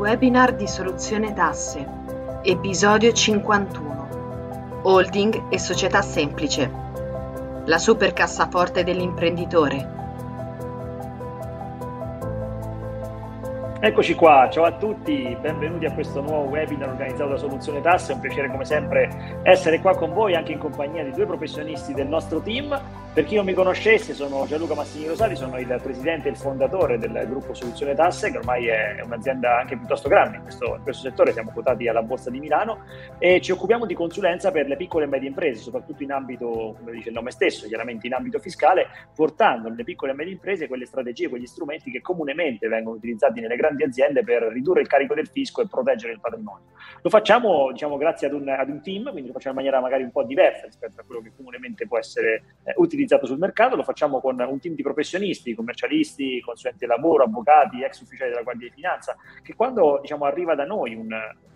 [0.00, 1.86] webinar di Soluzione Tasse,
[2.40, 4.80] episodio 51.
[4.82, 6.72] Holding e società semplice.
[7.66, 9.99] La super cassaforte dell'imprenditore
[13.82, 18.14] Eccoci qua, ciao a tutti, benvenuti a questo nuovo webinar organizzato da Soluzione Tasse, è
[18.14, 22.06] un piacere come sempre essere qua con voi anche in compagnia di due professionisti del
[22.06, 22.78] nostro team.
[23.12, 26.98] Per chi non mi conoscesse sono Gianluca Massini Rosali, sono il presidente e il fondatore
[26.98, 31.08] del gruppo Soluzione Tasse che ormai è un'azienda anche piuttosto grande in questo, in questo
[31.08, 32.84] settore, siamo quotati alla Borsa di Milano
[33.18, 36.92] e ci occupiamo di consulenza per le piccole e medie imprese, soprattutto in ambito, come
[36.92, 40.84] dice il nome stesso, chiaramente in ambito fiscale, portando nelle piccole e medie imprese quelle
[40.84, 45.14] strategie, quegli strumenti che comunemente vengono utilizzati nelle grandi grandi aziende per ridurre il carico
[45.14, 46.66] del fisco e proteggere il patrimonio.
[47.02, 50.02] Lo facciamo diciamo, grazie ad un, ad un team, quindi lo facciamo in maniera magari
[50.02, 53.82] un po' diversa rispetto a quello che comunemente può essere eh, utilizzato sul mercato, lo
[53.82, 58.68] facciamo con un team di professionisti, commercialisti, consulenti di lavoro, avvocati, ex ufficiali della Guardia
[58.68, 61.08] di Finanza, che quando diciamo, arriva da noi un,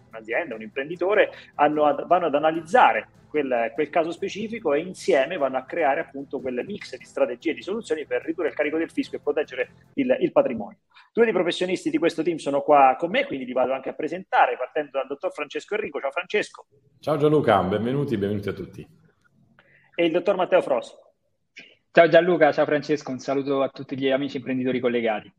[0.08, 5.64] un'azienda, un imprenditore, hanno, vanno ad analizzare quel, quel, caso specifico e insieme vanno a
[5.64, 9.16] creare appunto quel mix di strategie e di soluzioni per ridurre il carico del fisco
[9.16, 10.78] e proteggere il, il, patrimonio.
[11.12, 13.94] Due dei professionisti di questo team sono qua con me, quindi li vado anche a
[13.94, 15.98] presentare, partendo dal dottor Francesco Enrico.
[15.98, 16.66] Ciao Francesco.
[17.00, 18.88] Ciao Gianluca, benvenuti, benvenuti a tutti.
[19.96, 20.98] E il dottor Matteo Frosso.
[21.90, 25.32] Ciao Gianluca, ciao Francesco, un saluto a tutti gli amici imprenditori collegati.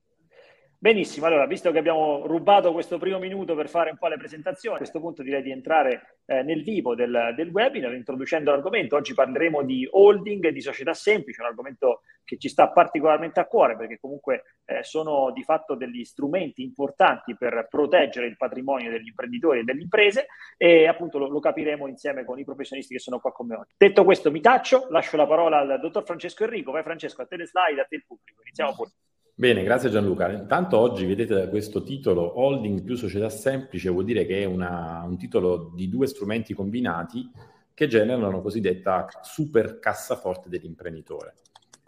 [0.85, 4.75] Benissimo, allora visto che abbiamo rubato questo primo minuto per fare un po' le presentazioni,
[4.75, 8.95] a questo punto direi di entrare eh, nel vivo del, del, webinar introducendo l'argomento.
[8.95, 13.45] Oggi parleremo di holding e di società semplici, un argomento che ci sta particolarmente a
[13.45, 19.07] cuore perché comunque eh, sono di fatto degli strumenti importanti per proteggere il patrimonio degli
[19.07, 23.19] imprenditori e delle imprese e appunto lo, lo capiremo insieme con i professionisti che sono
[23.19, 23.73] qua con me oggi.
[23.75, 26.71] Detto questo mi taccio, lascio la parola al dottor Francesco Enrico.
[26.71, 28.41] Vai Francesco, a te le slide, a te il pubblico.
[28.43, 28.91] Iniziamo pure.
[29.37, 30.31] Bene, grazie Gianluca.
[30.31, 35.03] Intanto oggi vedete da questo titolo Holding più società semplice vuol dire che è una,
[35.05, 37.29] un titolo di due strumenti combinati
[37.73, 41.35] che generano la cosiddetta super cassaforte dell'imprenditore.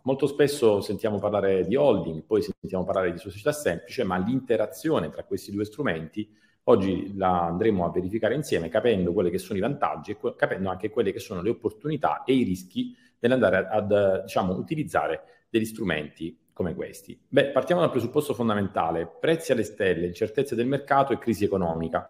[0.04, 5.24] Molto spesso sentiamo parlare di holding, poi sentiamo parlare di società semplice, ma l'interazione tra
[5.24, 6.30] questi due strumenti
[6.64, 10.90] oggi la andremo a verificare insieme capendo quelli che sono i vantaggi e capendo anche
[10.90, 16.74] quelle che sono le opportunità e i rischi nell'andare ad, diciamo, utilizzare degli strumenti come
[16.74, 17.16] questi?
[17.28, 22.10] Beh, partiamo dal presupposto fondamentale, prezzi alle stelle, incertezze del mercato e crisi economica.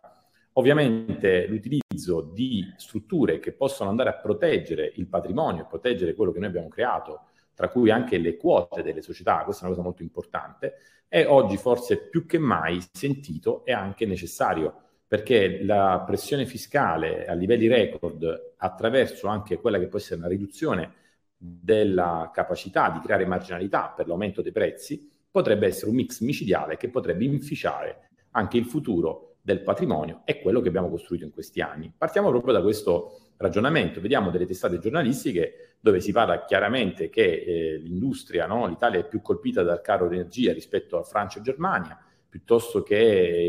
[0.54, 6.48] Ovviamente l'utilizzo di strutture che possono andare a proteggere il patrimonio, proteggere quello che noi
[6.48, 10.76] abbiamo creato, tra cui anche le quote delle società, questa è una cosa molto importante,
[11.10, 14.74] è oggi forse più che mai sentito e anche necessario,
[15.06, 20.94] perché la pressione fiscale a livelli record, attraverso anche quella che può essere una riduzione
[21.38, 26.90] della capacità di creare marginalità per l'aumento dei prezzi, potrebbe essere un mix micidiale che
[26.90, 31.94] potrebbe inficiare anche il futuro del patrimonio e quello che abbiamo costruito in questi anni.
[31.96, 37.78] Partiamo proprio da questo ragionamento, vediamo delle testate giornalistiche dove si parla chiaramente che eh,
[37.78, 38.68] l'industria, no?
[38.68, 41.98] l'Italia è più colpita dal caro energia rispetto a Francia e Germania,
[42.28, 42.98] piuttosto che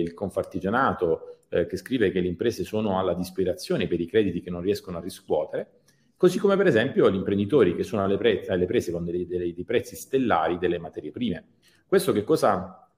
[0.04, 4.50] il Confartigianato eh, che scrive che le imprese sono alla disperazione per i crediti che
[4.50, 5.77] non riescono a riscuotere.
[6.18, 9.54] Così come per esempio gli imprenditori che sono alle, pre- alle prese con dei, dei,
[9.54, 11.44] dei, prezzi stellari delle materie prime.
[11.86, 12.90] Questo che cosa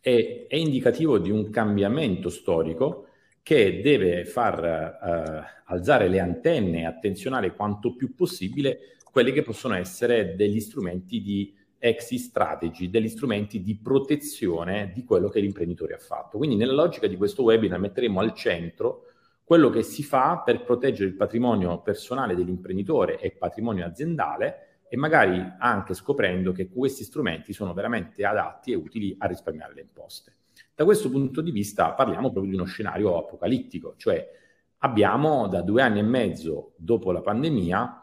[0.00, 0.46] è?
[0.48, 3.06] È indicativo di un cambiamento storico
[3.44, 9.74] che deve far eh, alzare le antenne e attenzionare quanto più possibile quelli che possono
[9.74, 15.98] essere degli strumenti di exit strategy, degli strumenti di protezione di quello che l'imprenditore ha
[15.98, 16.38] fatto.
[16.38, 19.13] Quindi nella logica di questo webinar metteremo al centro
[19.44, 25.42] quello che si fa per proteggere il patrimonio personale dell'imprenditore e patrimonio aziendale e magari
[25.58, 30.36] anche scoprendo che questi strumenti sono veramente adatti e utili a risparmiare le imposte.
[30.74, 34.26] Da questo punto di vista parliamo proprio di uno scenario apocalittico, cioè
[34.78, 38.00] abbiamo da due anni e mezzo dopo la pandemia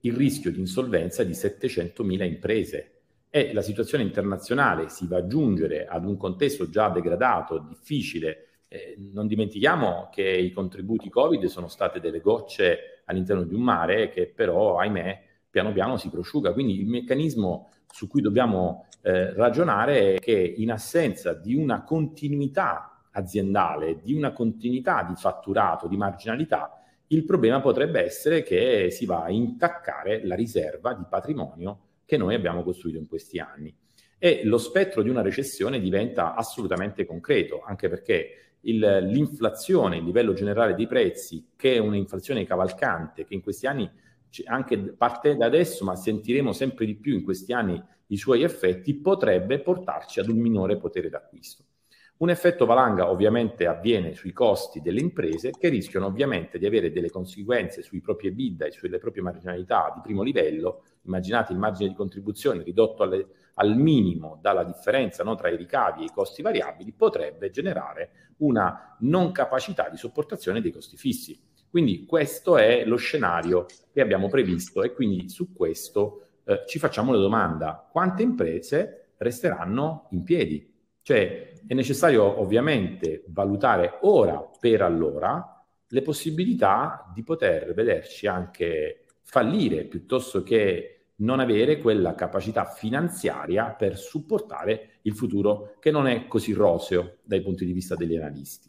[0.00, 2.92] il rischio di insolvenza di 700.000 imprese
[3.28, 8.96] e la situazione internazionale si va a aggiungere ad un contesto già degradato, difficile, eh,
[9.12, 14.26] non dimentichiamo che i contributi Covid sono state delle gocce all'interno di un mare che
[14.26, 16.52] però, ahimè, piano piano si prosciuga.
[16.52, 23.06] Quindi il meccanismo su cui dobbiamo eh, ragionare è che in assenza di una continuità
[23.12, 29.22] aziendale, di una continuità di fatturato, di marginalità, il problema potrebbe essere che si va
[29.22, 33.74] a intaccare la riserva di patrimonio che noi abbiamo costruito in questi anni.
[34.18, 40.32] E lo spettro di una recessione diventa assolutamente concreto, anche perché il, l'inflazione, il livello
[40.32, 43.90] generale dei prezzi, che è un'inflazione cavalcante, che in questi anni,
[44.46, 48.94] anche parte da adesso, ma sentiremo sempre di più in questi anni i suoi effetti,
[48.94, 51.64] potrebbe portarci ad un minore potere d'acquisto.
[52.18, 57.10] Un effetto valanga ovviamente avviene sui costi delle imprese che rischiano ovviamente di avere delle
[57.10, 60.84] conseguenze sui propri EBITDA e sulle proprie marginalità di primo livello.
[61.02, 63.26] Immaginate il margine di contribuzione ridotto alle,
[63.56, 68.96] al minimo dalla differenza no, tra i ricavi e i costi variabili potrebbe generare una
[69.00, 71.38] non capacità di sopportazione dei costi fissi.
[71.68, 77.12] Quindi questo è lo scenario che abbiamo previsto e quindi su questo eh, ci facciamo
[77.12, 80.75] la domanda, quante imprese resteranno in piedi?
[81.06, 89.84] Cioè è necessario ovviamente valutare ora per allora le possibilità di poter vederci anche fallire
[89.84, 96.52] piuttosto che non avere quella capacità finanziaria per supportare il futuro che non è così
[96.52, 98.68] roseo dai punti di vista degli analisti.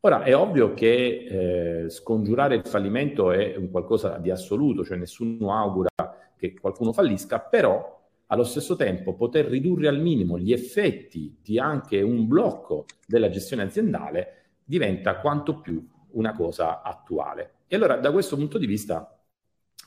[0.00, 5.54] Ora è ovvio che eh, scongiurare il fallimento è un qualcosa di assoluto, cioè nessuno
[5.54, 5.90] augura
[6.36, 7.97] che qualcuno fallisca, però
[8.28, 13.62] allo stesso tempo poter ridurre al minimo gli effetti di anche un blocco della gestione
[13.62, 14.34] aziendale
[14.64, 17.52] diventa quanto più una cosa attuale.
[17.68, 19.18] E allora da questo punto di vista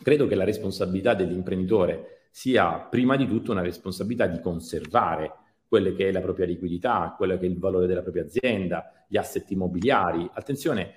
[0.02, 5.34] credo che la responsabilità dell'imprenditore sia prima di tutto una responsabilità di conservare
[5.68, 9.18] quelle che è la propria liquidità, quello che è il valore della propria azienda, gli
[9.18, 10.30] asset immobiliari.
[10.34, 10.96] Attenzione,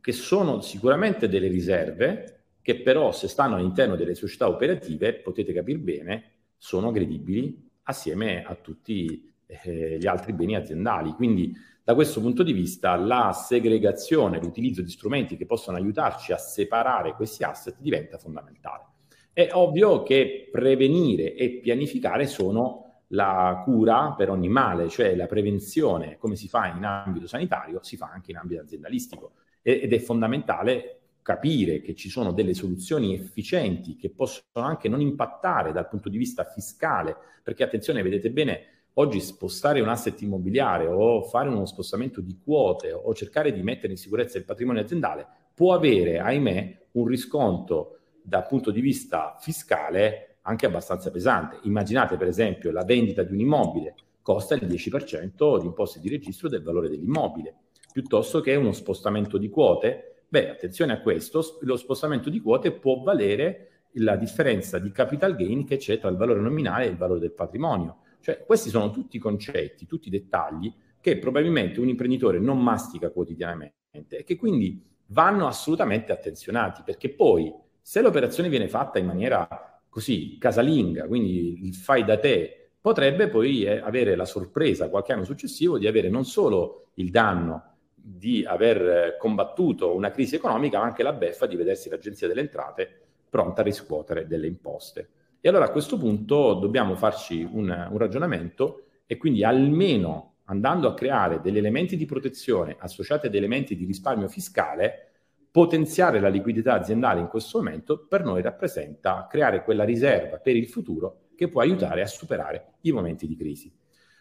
[0.00, 5.78] che sono sicuramente delle riserve che però se stanno all'interno delle società operative, potete capire
[5.78, 6.33] bene,
[6.64, 11.10] sono aggredibili assieme a tutti eh, gli altri beni aziendali.
[11.10, 16.38] Quindi da questo punto di vista la segregazione, l'utilizzo di strumenti che possono aiutarci a
[16.38, 18.86] separare questi asset diventa fondamentale.
[19.34, 26.16] È ovvio che prevenire e pianificare sono la cura per ogni male, cioè la prevenzione,
[26.16, 31.03] come si fa in ambito sanitario, si fa anche in ambito aziendalistico ed è fondamentale
[31.24, 36.18] capire che ci sono delle soluzioni efficienti che possono anche non impattare dal punto di
[36.18, 42.20] vista fiscale, perché attenzione, vedete bene, oggi spostare un asset immobiliare o fare uno spostamento
[42.20, 47.06] di quote o cercare di mettere in sicurezza il patrimonio aziendale può avere, ahimè, un
[47.06, 51.60] risconto dal punto di vista fiscale anche abbastanza pesante.
[51.62, 56.50] Immaginate per esempio la vendita di un immobile costa il 10% di imposte di registro
[56.50, 57.54] del valore dell'immobile,
[57.90, 63.00] piuttosto che uno spostamento di quote Beh, attenzione a questo, lo spostamento di quote può
[63.00, 67.20] valere la differenza di capital gain che c'è tra il valore nominale e il valore
[67.20, 67.98] del patrimonio.
[68.18, 73.76] Cioè, questi sono tutti concetti, tutti dettagli che probabilmente un imprenditore non mastica quotidianamente
[74.08, 80.36] e che quindi vanno assolutamente attenzionati, perché poi se l'operazione viene fatta in maniera così
[80.36, 85.78] casalinga, quindi il fai da te, potrebbe poi eh, avere la sorpresa qualche anno successivo
[85.78, 87.73] di avere non solo il danno
[88.06, 93.00] di aver combattuto una crisi economica, ma anche la beffa di vedersi l'Agenzia delle Entrate
[93.30, 95.08] pronta a riscuotere delle imposte.
[95.40, 100.94] E allora a questo punto dobbiamo farci un, un ragionamento e quindi almeno andando a
[100.94, 105.12] creare degli elementi di protezione associati ad elementi di risparmio fiscale,
[105.50, 110.68] potenziare la liquidità aziendale in questo momento per noi rappresenta creare quella riserva per il
[110.68, 113.72] futuro che può aiutare a superare i momenti di crisi.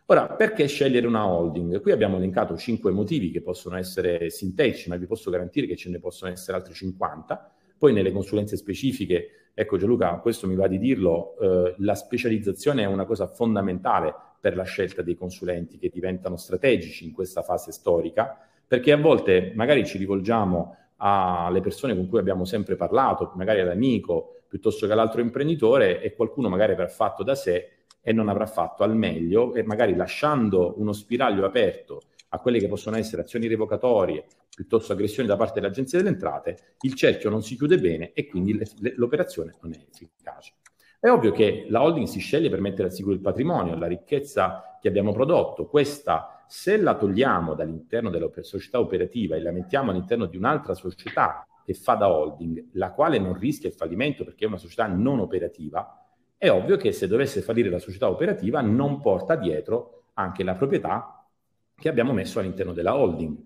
[0.08, 1.80] Ora, perché scegliere una holding?
[1.80, 5.90] Qui abbiamo elencato cinque motivi che possono essere sintetici, ma vi posso garantire che ce
[5.90, 7.52] ne possono essere altri 50.
[7.78, 12.86] Poi nelle consulenze specifiche, ecco Gianluca, questo mi va di dirlo, eh, la specializzazione è
[12.86, 18.38] una cosa fondamentale per la scelta dei consulenti che diventano strategici in questa fase storica,
[18.68, 24.44] perché a volte magari ci rivolgiamo alle persone con cui abbiamo sempre parlato, magari all'amico
[24.50, 28.84] piuttosto che all'altro imprenditore e qualcuno magari avrà fatto da sé e non avrà fatto
[28.84, 34.26] al meglio e magari lasciando uno spiraglio aperto a quelle che possono essere azioni revocatorie
[34.54, 38.56] piuttosto aggressioni da parte dell'Agenzia delle Entrate, il cerchio non si chiude bene e quindi
[38.56, 40.54] le, le, l'operazione non è efficace.
[41.00, 44.78] È ovvio che la holding si sceglie per mettere al sicuro il patrimonio, la ricchezza
[44.80, 45.68] che abbiamo prodotto.
[45.68, 51.46] Questa, se la togliamo dall'interno della società operativa e la mettiamo all'interno di un'altra società
[51.66, 55.20] che fa da holding, la quale non rischia il fallimento perché è una società non
[55.20, 56.03] operativa,
[56.44, 61.26] è ovvio che se dovesse fallire la società operativa non porta dietro anche la proprietà
[61.74, 63.38] che abbiamo messo all'interno della holding.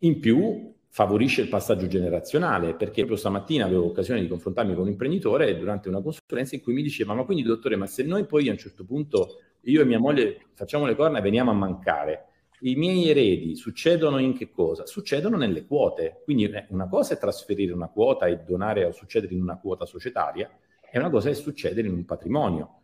[0.00, 4.90] In più favorisce il passaggio generazionale, perché proprio stamattina avevo occasione di confrontarmi con un
[4.90, 8.48] imprenditore durante una consulenza in cui mi diceva, ma quindi dottore, ma se noi poi
[8.48, 12.26] a un certo punto, io e mia moglie facciamo le corna e veniamo a mancare,
[12.60, 14.84] i miei eredi succedono in che cosa?
[14.84, 19.32] Succedono nelle quote, quindi eh, una cosa è trasferire una quota e donare o succedere
[19.32, 20.50] in una quota societaria,
[20.90, 22.80] è una cosa che succede in un patrimonio.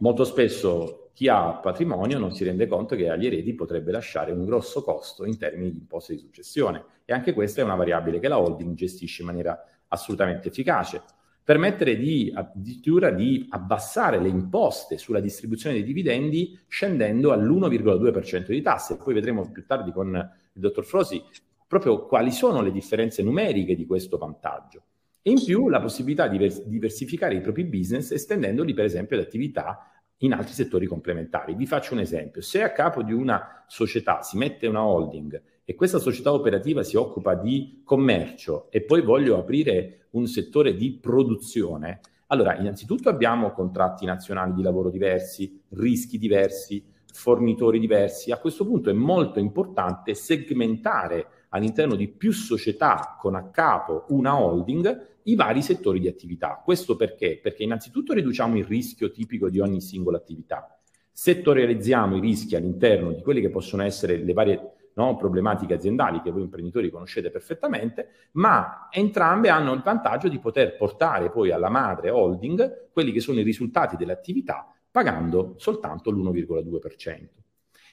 [0.00, 4.44] Molto spesso chi ha patrimonio non si rende conto che agli eredi potrebbe lasciare un
[4.44, 8.28] grosso costo in termini di imposte di successione e anche questa è una variabile che
[8.28, 11.02] la holding gestisce in maniera assolutamente efficace.
[11.48, 18.98] permettere di, addirittura di abbassare le imposte sulla distribuzione dei dividendi scendendo all'1,2% di tasse.
[18.98, 21.24] Poi vedremo più tardi con il dottor Frosi
[21.66, 24.82] proprio quali sono le differenze numeriche di questo vantaggio.
[25.22, 29.90] E in più la possibilità di diversificare i propri business estendendoli per esempio ad attività
[30.18, 31.54] in altri settori complementari.
[31.54, 32.40] Vi faccio un esempio.
[32.40, 36.96] Se a capo di una società si mette una holding e questa società operativa si
[36.96, 44.06] occupa di commercio e poi voglio aprire un settore di produzione, allora innanzitutto abbiamo contratti
[44.06, 48.30] nazionali di lavoro diversi, rischi diversi, fornitori diversi.
[48.30, 54.38] A questo punto è molto importante segmentare all'interno di più società con a capo una
[54.38, 56.60] holding i vari settori di attività.
[56.64, 57.38] Questo perché?
[57.42, 60.78] Perché innanzitutto riduciamo il rischio tipico di ogni singola attività.
[61.12, 65.16] Settorializziamo i rischi all'interno di quelle che possono essere le varie no?
[65.16, 71.30] problematiche aziendali che voi imprenditori conoscete perfettamente, ma entrambe hanno il vantaggio di poter portare
[71.30, 77.26] poi alla madre holding quelli che sono i risultati dell'attività pagando soltanto l'1,2%.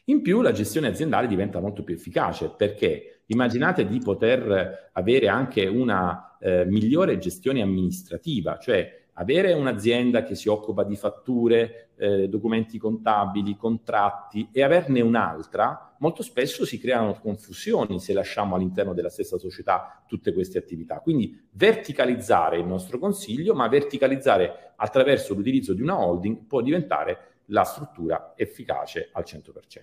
[0.08, 5.66] In più la gestione aziendale diventa molto più efficace perché immaginate di poter avere anche
[5.66, 12.78] una eh, migliore gestione amministrativa, cioè avere un'azienda che si occupa di fatture, eh, documenti
[12.78, 19.40] contabili, contratti e averne un'altra, molto spesso si creano confusioni se lasciamo all'interno della stessa
[19.40, 21.00] società tutte queste attività.
[21.00, 27.64] Quindi verticalizzare il nostro consiglio, ma verticalizzare attraverso l'utilizzo di una holding può diventare la
[27.64, 29.82] struttura efficace al 100%.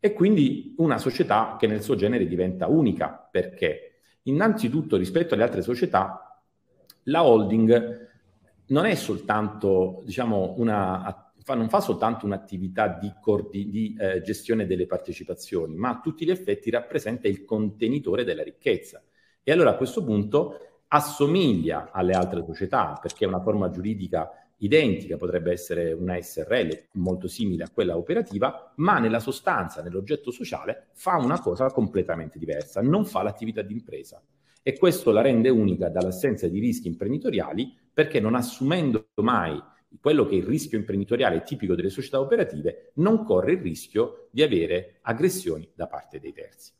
[0.00, 5.62] E quindi una società che nel suo genere diventa unica perché innanzitutto rispetto alle altre
[5.62, 6.40] società
[7.04, 8.06] la holding
[8.68, 14.86] non è soltanto, diciamo, una, non fa soltanto un'attività di, cordi, di eh, gestione delle
[14.86, 19.02] partecipazioni, ma a tutti gli effetti rappresenta il contenitore della ricchezza.
[19.42, 25.16] E allora a questo punto assomiglia alle altre società, perché è una forma giuridica identica,
[25.16, 31.16] potrebbe essere una SRL molto simile a quella operativa, ma nella sostanza, nell'oggetto sociale, fa
[31.16, 34.22] una cosa completamente diversa, non fa l'attività di impresa
[34.68, 39.58] e questo la rende unica dall'assenza di rischi imprenditoriali perché non assumendo mai
[39.98, 44.42] quello che è il rischio imprenditoriale tipico delle società operative, non corre il rischio di
[44.42, 46.72] avere aggressioni da parte dei terzi.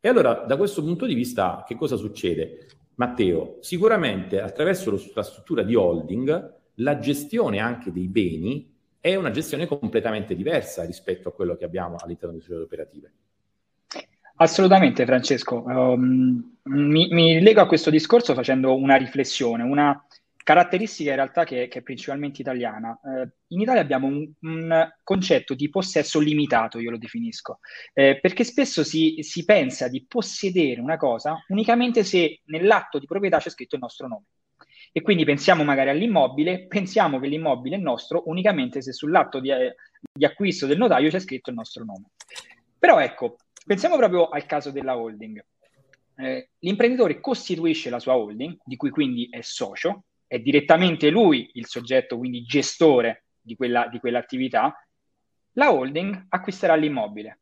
[0.00, 2.68] E allora, da questo punto di vista, che cosa succede?
[2.94, 9.66] Matteo, sicuramente attraverso la struttura di holding, la gestione anche dei beni è una gestione
[9.66, 13.12] completamente diversa rispetto a quello che abbiamo all'interno delle società operative.
[14.38, 15.62] Assolutamente, Francesco.
[15.62, 20.04] Um, mi, mi lego a questo discorso facendo una riflessione, una
[20.46, 22.98] caratteristica in realtà che, che è principalmente italiana.
[23.02, 27.58] Eh, in Italia abbiamo un, un, concetto di possesso limitato, io lo definisco,
[27.92, 33.38] eh, perché spesso si, si, pensa di possedere una cosa unicamente se nell'atto di proprietà
[33.38, 34.24] c'è scritto il nostro nome.
[34.96, 39.74] E quindi pensiamo magari all'immobile, pensiamo che l'immobile è nostro unicamente se sull'atto di, eh,
[40.10, 42.12] di acquisto del notaio c'è scritto il nostro nome.
[42.78, 43.36] Però ecco,
[43.66, 45.44] Pensiamo proprio al caso della holding.
[46.18, 51.66] Eh, l'imprenditore costituisce la sua holding, di cui quindi è socio, è direttamente lui il
[51.66, 54.72] soggetto, quindi gestore di, quella, di quell'attività.
[55.54, 57.40] La holding acquisterà l'immobile.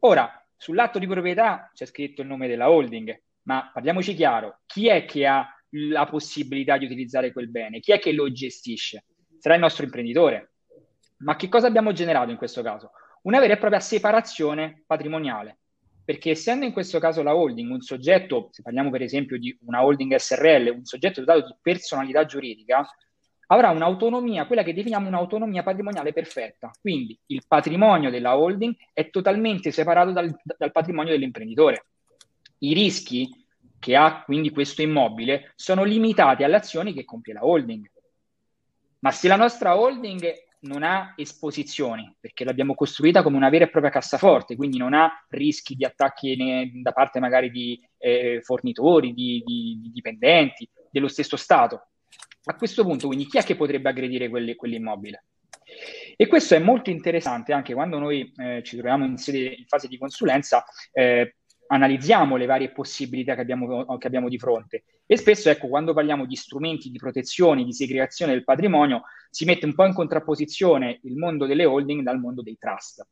[0.00, 5.04] Ora, sull'atto di proprietà c'è scritto il nome della holding, ma parliamoci chiaro, chi è
[5.04, 7.80] che ha la possibilità di utilizzare quel bene?
[7.80, 9.04] Chi è che lo gestisce?
[9.38, 10.52] Sarà il nostro imprenditore.
[11.18, 12.92] Ma che cosa abbiamo generato in questo caso?
[13.22, 15.58] una vera e propria separazione patrimoniale.
[16.04, 19.84] Perché essendo in questo caso la holding un soggetto, se parliamo per esempio di una
[19.84, 22.84] holding SRL, un soggetto dotato di personalità giuridica,
[23.46, 26.72] avrà un'autonomia, quella che definiamo un'autonomia patrimoniale perfetta.
[26.80, 31.86] Quindi il patrimonio della holding è totalmente separato dal, dal patrimonio dell'imprenditore.
[32.58, 33.41] I rischi
[33.82, 37.90] che ha quindi questo immobile sono limitati alle azioni che compie la holding.
[39.00, 43.70] Ma se la nostra holding non ha esposizioni, perché l'abbiamo costruita come una vera e
[43.70, 49.12] propria cassaforte, quindi non ha rischi di attacchi ne, da parte magari di eh, fornitori,
[49.12, 51.88] di, di, di, dipendenti, dello stesso Stato.
[52.44, 55.24] A questo punto, quindi, chi è che potrebbe aggredire quelli, quell'immobile?
[56.16, 59.88] E questo è molto interessante anche quando noi eh, ci troviamo in, sede, in, fase
[59.88, 61.34] di consulenza, eh,
[61.72, 64.84] analizziamo le varie possibilità che abbiamo, che abbiamo, di fronte.
[65.06, 69.64] E spesso, ecco, quando parliamo di strumenti di protezione, di segregazione del patrimonio, si mette
[69.64, 73.06] un po' in contrapposizione il mondo delle holding dal mondo dei trust.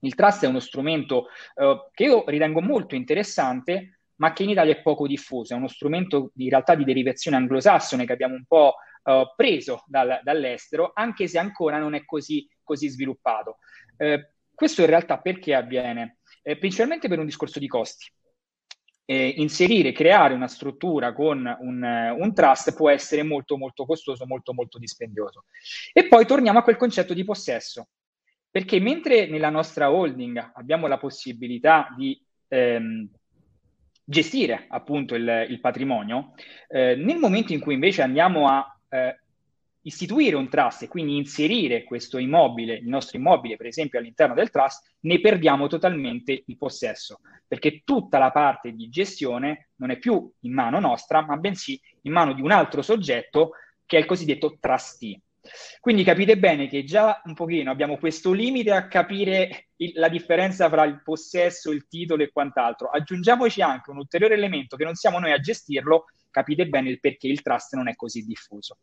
[0.00, 4.74] Il trust è uno strumento eh, che io ritengo molto interessante, ma che in Italia
[4.74, 5.54] è poco diffuso.
[5.54, 10.20] È uno strumento in realtà di derivazione anglosassone che abbiamo un po' eh, preso dal,
[10.22, 13.58] dall'estero, anche se ancora non è così, così sviluppato.
[13.96, 16.18] Eh, questo in realtà perché avviene?
[16.44, 18.06] Eh, principalmente per un discorso di costi.
[19.06, 24.54] eh, inserire, creare una struttura con un, un, trust può essere molto molto costoso, molto
[24.54, 25.44] molto dispendioso.
[25.92, 27.88] E poi torniamo a quel concetto di possesso,
[28.50, 33.08] perché mentre nella nostra holding abbiamo la possibilità di ehm,
[34.04, 36.32] gestire appunto il, il patrimonio,
[36.68, 39.18] eh, nel momento in cui invece andiamo a eh,
[39.86, 44.50] istituire un trust e quindi inserire questo immobile, il nostro immobile per esempio all'interno del
[44.50, 50.30] trust, ne perdiamo totalmente il possesso, perché tutta la parte di gestione non è più
[50.40, 53.52] in mano nostra, ma bensì in mano di un altro soggetto
[53.86, 55.20] che è il cosiddetto trustee.
[55.78, 60.70] Quindi capite bene che già un pochino abbiamo questo limite a capire il, la differenza
[60.70, 62.88] fra il possesso, il titolo e quant'altro.
[62.88, 67.26] Aggiungiamoci anche un ulteriore elemento che non siamo noi a gestirlo, capite bene il perché
[67.26, 68.78] il trust non è così diffuso.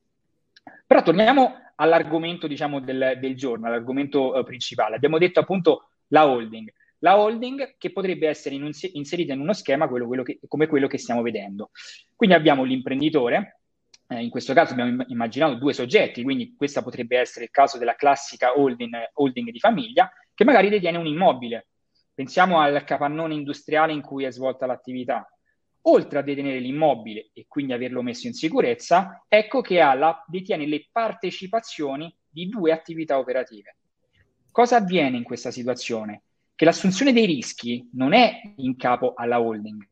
[0.86, 4.96] Però torniamo all'argomento diciamo, del, del giorno, all'argomento uh, principale.
[4.96, 6.72] Abbiamo detto appunto la holding.
[7.00, 10.68] La holding che potrebbe essere in un, inserita in uno schema quello, quello che, come
[10.68, 11.72] quello che stiamo vedendo.
[12.16, 13.62] Quindi abbiamo l'imprenditore,
[14.08, 17.96] eh, in questo caso abbiamo immaginato due soggetti, quindi questo potrebbe essere il caso della
[17.96, 21.70] classica holding, holding di famiglia, che magari detiene un immobile.
[22.14, 25.28] Pensiamo al capannone industriale in cui è svolta l'attività
[25.84, 30.88] oltre a detenere l'immobile e quindi averlo messo in sicurezza, ecco che la, detiene le
[30.92, 33.76] partecipazioni di due attività operative.
[34.52, 36.24] Cosa avviene in questa situazione?
[36.56, 39.88] Che l'assunzione dei rischi non è in capo alla holding,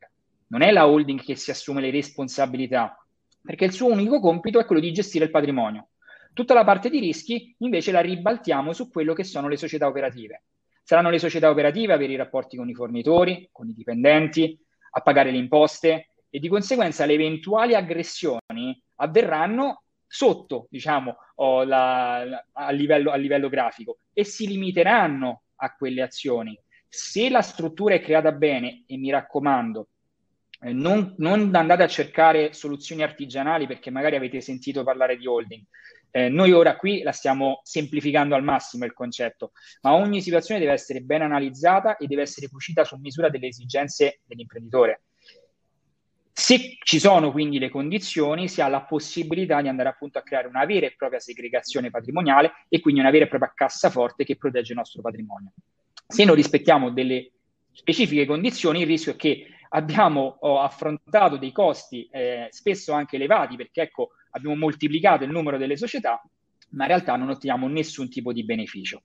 [0.48, 3.04] non è la holding che si assume le responsabilità,
[3.42, 5.90] perché il suo unico compito è quello di gestire il patrimonio.
[6.34, 10.44] Tutta la parte di rischi invece la ribaltiamo su quello che sono le società operative.
[10.84, 15.32] Saranno le società operative avere i rapporti con i fornitori, con i dipendenti, a pagare
[15.32, 23.12] le imposte e di conseguenza le eventuali aggressioni avverranno sotto, diciamo, oh, la, a, livello,
[23.12, 26.60] a livello grafico e si limiteranno a quelle azioni.
[26.88, 29.88] Se la struttura è creata bene, e mi raccomando,
[30.62, 35.64] eh, non, non, andate a cercare soluzioni artigianali perché magari avete sentito parlare di holding.
[36.12, 39.52] Eh, noi ora qui la stiamo semplificando al massimo il concetto,
[39.82, 44.22] ma ogni situazione deve essere ben analizzata e deve essere cucita su misura delle esigenze
[44.26, 45.02] dell'imprenditore.
[46.32, 50.48] Se ci sono quindi le condizioni, si ha la possibilità di andare appunto a creare
[50.48, 54.72] una vera e propria segregazione patrimoniale e quindi una vera e propria cassaforte che protegge
[54.72, 55.52] il nostro patrimonio.
[56.08, 57.30] Se non rispettiamo delle
[57.74, 63.56] specifiche condizioni, il rischio è che abbiamo oh, affrontato dei costi eh, spesso anche elevati
[63.56, 66.22] perché ecco abbiamo moltiplicato il numero delle società,
[66.72, 69.02] ma in realtà non otteniamo nessun tipo di beneficio.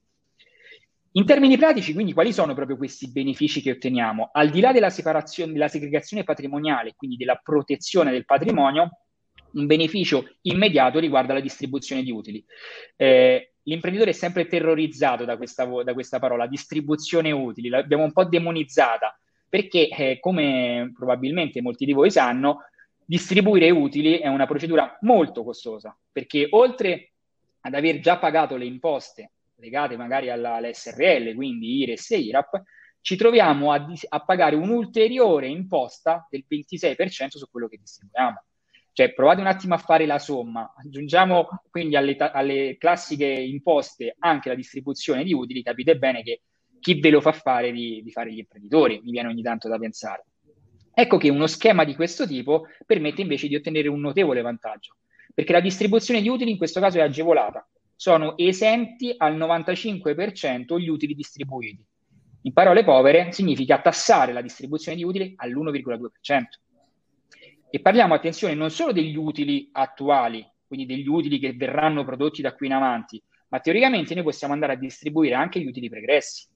[1.13, 4.31] In termini pratici, quindi, quali sono proprio questi benefici che otteniamo?
[4.33, 8.99] Al di là della della segregazione patrimoniale, quindi della protezione del patrimonio,
[9.53, 12.43] un beneficio immediato riguarda la distribuzione di utili.
[12.97, 18.25] Eh, l'imprenditore è sempre terrorizzato da questa, da questa parola, distribuzione utili, l'abbiamo un po'
[18.25, 22.63] demonizzata, perché eh, come probabilmente molti di voi sanno,
[23.05, 27.11] distribuire utili è una procedura molto costosa, perché oltre
[27.61, 32.63] ad aver già pagato le imposte legate magari alla, alla SRL, quindi IRES e IRAP,
[33.01, 38.43] ci troviamo a, a pagare un'ulteriore imposta del 26% su quello che distribuiamo.
[38.91, 44.49] Cioè, provate un attimo a fare la somma, aggiungiamo quindi alle, alle classiche imposte anche
[44.49, 46.41] la distribuzione di utili, capite bene che
[46.79, 49.77] chi ve lo fa fare di, di fare gli imprenditori, mi viene ogni tanto da
[49.77, 50.23] pensare.
[50.97, 54.95] Ecco che uno schema di questo tipo permette invece di ottenere un notevole vantaggio,
[55.33, 57.67] perché la distribuzione di utili in questo caso è agevolata.
[57.97, 61.85] Sono esenti al 95% gli utili distribuiti.
[62.43, 66.43] In parole povere significa tassare la distribuzione di utili all'1,2%.
[67.69, 72.53] E parliamo, attenzione, non solo degli utili attuali, quindi degli utili che verranno prodotti da
[72.53, 76.47] qui in avanti, ma teoricamente noi possiamo andare a distribuire anche gli utili pregressi.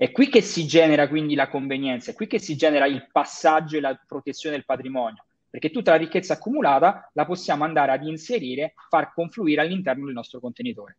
[0.00, 3.76] È qui che si genera quindi la convenienza, è qui che si genera il passaggio
[3.76, 8.72] e la protezione del patrimonio, perché tutta la ricchezza accumulata la possiamo andare ad inserire,
[8.88, 10.96] far confluire all'interno del nostro contenitore.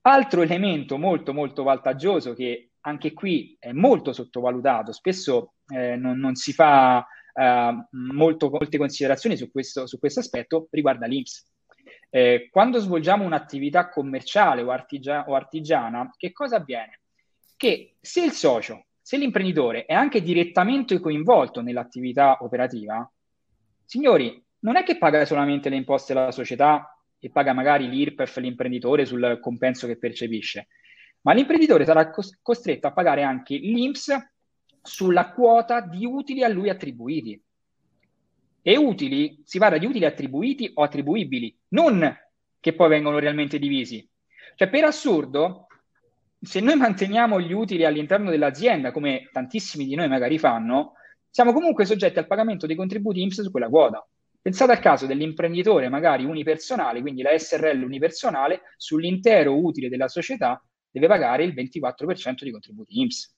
[0.00, 6.36] Altro elemento molto molto vantaggioso che anche qui è molto sottovalutato, spesso eh, non, non,
[6.36, 11.46] si fa eh, molto, molte considerazioni su questo, su questo aspetto, riguarda l'INPS.
[12.08, 17.00] Eh, quando svolgiamo un'attività commerciale o, artigia- o artigiana, che cosa avviene?
[17.58, 23.10] Che se il socio, se l'imprenditore è anche direttamente coinvolto nell'attività operativa,
[23.84, 29.04] signori, non è che paga solamente le imposte alla società e paga magari l'IRPEF l'imprenditore
[29.04, 30.68] sul compenso che percepisce,
[31.22, 34.30] ma l'imprenditore sarà costretto a pagare anche l'INPS
[34.80, 37.42] sulla quota di utili a lui attribuiti.
[38.62, 42.16] E utili, si parla di utili attribuiti o attribuibili, non
[42.60, 44.08] che poi vengono realmente divisi.
[44.54, 45.67] Cioè, per assurdo,
[46.40, 50.94] se noi manteniamo gli utili all'interno dell'azienda, come tantissimi di noi magari fanno,
[51.28, 54.06] siamo comunque soggetti al pagamento dei contributi IMSS su quella quota.
[54.40, 61.06] Pensate al caso dell'imprenditore magari unipersonale, quindi la SRL unipersonale, sull'intero utile della società deve
[61.06, 63.36] pagare il 24% di contributi IMSS.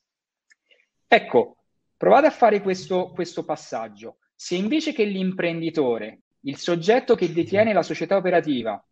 [1.09, 1.57] Ecco,
[1.97, 4.19] provate a fare questo, questo passaggio.
[4.35, 8.83] Se invece che l'imprenditore, il soggetto che detiene la società operativa,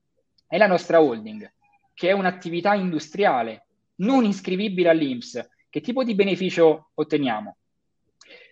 [0.47, 1.51] è la nostra holding,
[1.95, 3.68] che è un'attività industriale
[3.99, 7.57] non iscrivibile all'IMSS, che tipo di beneficio otteniamo?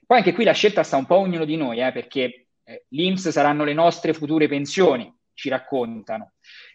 [0.06, 3.30] Poi anche qui la scelta sta un po' ognuno di noi, eh, perché eh, l'IMSS
[3.30, 6.32] saranno le nostre future pensioni, ci raccontano.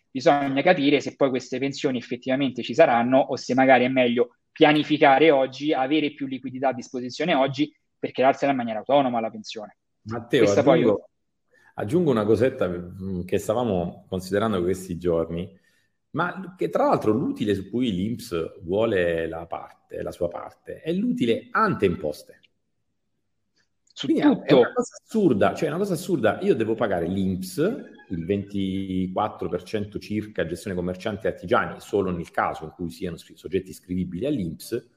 [0.10, 5.32] Bisogna capire se poi queste pensioni effettivamente ci saranno o se magari è meglio pianificare
[5.32, 9.78] oggi, avere più liquidità a disposizione oggi per crearsela in maniera autonoma la pensione.
[10.04, 10.96] Matteo, aggiungo, poi...
[11.76, 15.58] aggiungo, una cosetta mm, che stavamo considerando questi giorni,
[16.12, 20.92] ma che tra l'altro l'utile su cui l'INPS vuole la, parte, la sua parte è
[20.92, 22.40] l'utile ante imposte.
[23.94, 24.46] Su Quindi tutto.
[24.46, 27.58] È una cosa assurda, cioè una cosa assurda, io devo pagare l'INPS,
[28.10, 34.26] il 24% circa gestione commercianti e artigiani, solo nel caso in cui siano soggetti iscrivibili
[34.26, 34.90] all'INPS,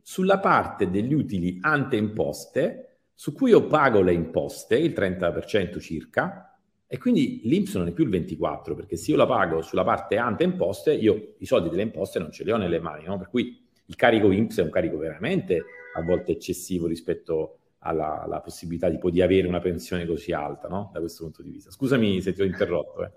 [0.00, 6.51] sulla parte degli utili ante imposte, su cui io pago le imposte, il 30% circa,
[6.92, 10.18] e quindi l'INPS non è più il 24%, perché se io la pago sulla parte
[10.18, 13.16] ante imposte, io i soldi delle imposte non ce li ho nelle mani, no?
[13.16, 15.64] per cui il carico INPS è un carico veramente
[15.96, 20.90] a volte eccessivo rispetto alla, alla possibilità di, di, avere una pensione così alta, no?
[20.92, 21.70] Da questo punto di vista.
[21.70, 23.04] Scusami se ti ho interrotto.
[23.04, 23.10] Eh.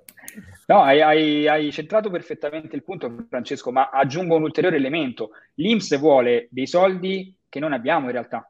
[0.67, 5.31] No, hai, hai, hai, centrato perfettamente il punto, Francesco, ma aggiungo un ulteriore elemento.
[5.55, 8.49] L'IMS vuole dei soldi che non abbiamo in realtà.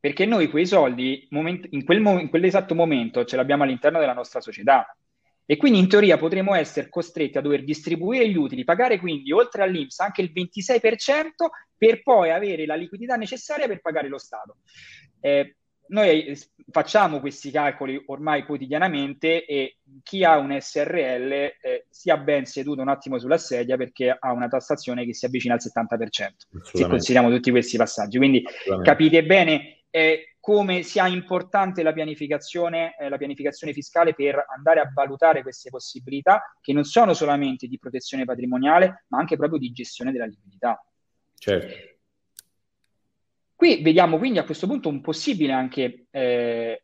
[0.00, 4.12] Perché noi quei soldi moment- in, quel mo- in quell'esatto momento ce l'abbiamo all'interno della
[4.12, 4.86] nostra società.
[5.50, 9.62] E quindi in teoria potremo essere costretti a dover distribuire gli utili, pagare quindi oltre
[9.62, 14.56] all'IMS anche il 26% per poi avere la liquidità necessaria per pagare lo Stato.
[15.20, 15.56] Eh,
[15.88, 16.38] noi eh,
[16.70, 22.88] facciamo questi calcoli ormai quotidianamente e chi ha un SRL eh, sia ben seduto un
[22.88, 26.28] attimo sulla sedia perché ha una tassazione che si avvicina al 70%,
[26.62, 28.18] se consideriamo tutti questi passaggi.
[28.18, 28.44] Quindi
[28.82, 34.90] capite bene eh, come sia importante la pianificazione, eh, la pianificazione fiscale per andare a
[34.92, 40.12] valutare queste possibilità che non sono solamente di protezione patrimoniale, ma anche proprio di gestione
[40.12, 40.82] della liquidità.
[41.34, 41.96] Certo.
[43.54, 46.82] Qui vediamo quindi a questo punto un possibile anche eh,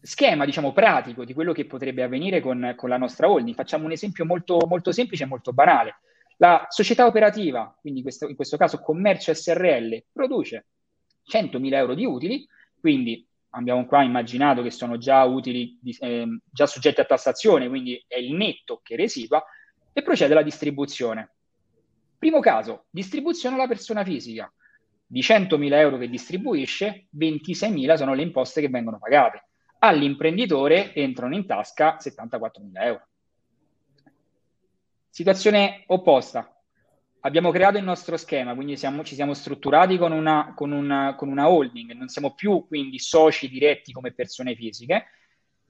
[0.00, 3.54] schema, diciamo, pratico di quello che potrebbe avvenire con, con la nostra holding.
[3.54, 6.00] Facciamo un esempio molto, molto semplice e molto banale.
[6.38, 10.66] La società operativa, quindi in questo, in questo caso Commercio SRL, produce
[11.28, 12.46] 100.000 euro di utili,
[12.80, 18.18] quindi abbiamo qua immaginato che sono già utili, eh, già soggetti a tassazione, quindi è
[18.18, 19.42] il netto che residua,
[19.92, 21.34] e procede alla distribuzione.
[22.18, 24.52] Primo caso, distribuzione alla persona fisica
[25.10, 29.44] di 100.000 euro che distribuisce, 26.000 sono le imposte che vengono pagate.
[29.78, 33.06] All'imprenditore entrano in tasca 74.000 euro.
[35.08, 36.57] Situazione opposta.
[37.20, 41.28] Abbiamo creato il nostro schema, quindi siamo, ci siamo strutturati con una, con, una, con
[41.28, 45.06] una holding, non siamo più quindi soci diretti come persone fisiche.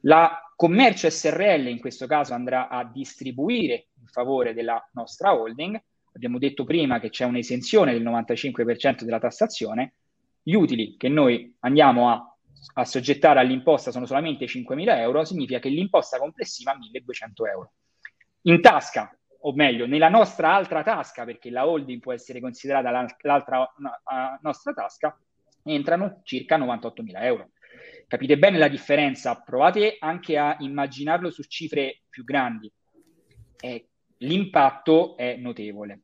[0.03, 5.81] La commercio SRL in questo caso andrà a distribuire in favore della nostra holding
[6.19, 9.95] abbiamo detto prima che c'è un'esenzione del 95% della tassazione,
[10.43, 12.37] gli utili che noi andiamo a,
[12.75, 17.73] a soggettare all'imposta sono solamente 5.000 euro, significa che l'imposta complessiva è 1.200 euro.
[18.43, 23.73] In tasca, o meglio, nella nostra altra tasca, perché la holding può essere considerata l'altra
[24.41, 25.19] nostra tasca,
[25.63, 27.51] entrano circa 98.000 euro.
[28.07, 29.41] Capite bene la differenza?
[29.41, 32.71] Provate anche a immaginarlo su cifre più grandi.
[33.61, 36.01] Eh, l'impatto è notevole.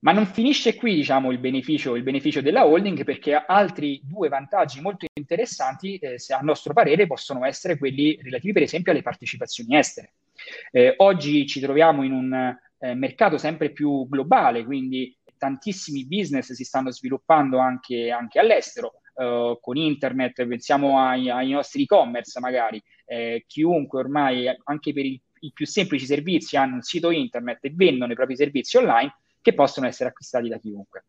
[0.00, 4.80] Ma non finisce qui, diciamo, il beneficio, il beneficio della holding, perché altri due vantaggi
[4.80, 10.12] molto interessanti, eh, a nostro parere, possono essere quelli relativi, per esempio, alle partecipazioni estere.
[10.70, 16.64] Eh, oggi ci troviamo in un eh, mercato sempre più globale, quindi tantissimi business si
[16.64, 18.94] stanno sviluppando anche, anche all'estero.
[19.14, 25.20] Uh, con internet, pensiamo ai, ai nostri e-commerce magari, eh, chiunque ormai anche per i,
[25.40, 29.54] i, più semplici servizi hanno un sito internet e vendono i propri servizi online, che
[29.54, 31.04] possono essere acquistati da chiunque.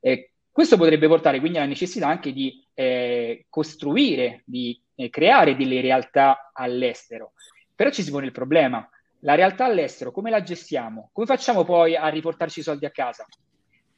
[0.00, 5.80] Eh, questo potrebbe portare quindi alla necessità anche di eh, costruire, di eh, creare delle
[5.80, 7.32] realtà all'estero.
[7.74, 8.88] Però ci si pone il problema,
[9.20, 11.10] la realtà all'estero come la gestiamo?
[11.12, 13.26] Come facciamo poi a riportarci i soldi a casa?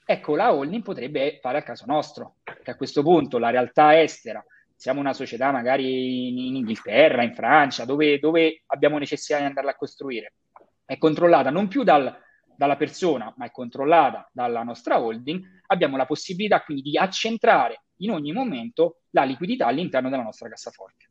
[0.04, 4.44] Ecco, la holding potrebbe fare al caso nostro, che a questo punto la realtà estera,
[4.76, 9.70] siamo una società magari in, in Inghilterra, in Francia, dove, dove abbiamo necessità di andarla
[9.70, 10.34] a costruire,
[10.84, 12.22] è controllata non più dal
[12.56, 18.10] dalla persona, ma è controllata dalla nostra holding, abbiamo la possibilità quindi di accentrare in
[18.10, 21.03] ogni momento la liquidità all'interno della nostra cassaforte.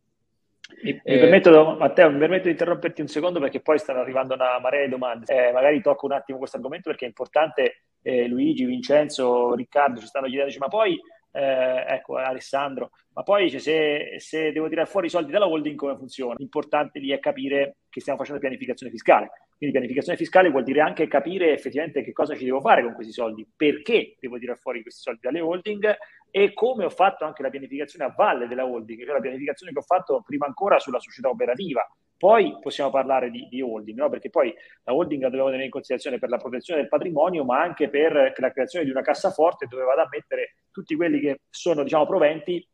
[0.81, 4.33] Mi, eh, mi permetto, Matteo, mi permetto di interromperti un secondo perché poi stanno arrivando
[4.33, 5.25] una marea di domande.
[5.33, 7.83] Eh, magari tocco un attimo questo argomento perché è importante.
[8.01, 10.99] Eh, Luigi, Vincenzo, Riccardo ci stanno chiedendo, ma poi
[11.35, 15.75] eh, ecco Alessandro, ma poi cioè, se, se, devo tirare fuori i soldi dalla holding
[15.75, 16.35] come funziona?
[16.37, 19.31] L'importante lì è capire che stiamo facendo pianificazione fiscale.
[19.57, 23.13] Quindi pianificazione fiscale vuol dire anche capire effettivamente che cosa ci devo fare con questi
[23.13, 25.95] soldi, perché devo tirare fuori questi soldi dalle holding
[26.35, 29.77] e come ho fatto anche la pianificazione a valle della holding, cioè la pianificazione che
[29.77, 31.87] ho fatto prima ancora sulla società operativa.
[32.17, 34.09] Poi possiamo parlare di, di holding, no?
[34.09, 34.51] perché poi
[34.83, 38.33] la holding la dobbiamo tenere in considerazione per la protezione del patrimonio, ma anche per
[38.35, 42.67] la creazione di una cassaforte dove vado a mettere tutti quelli che sono diciamo, proventi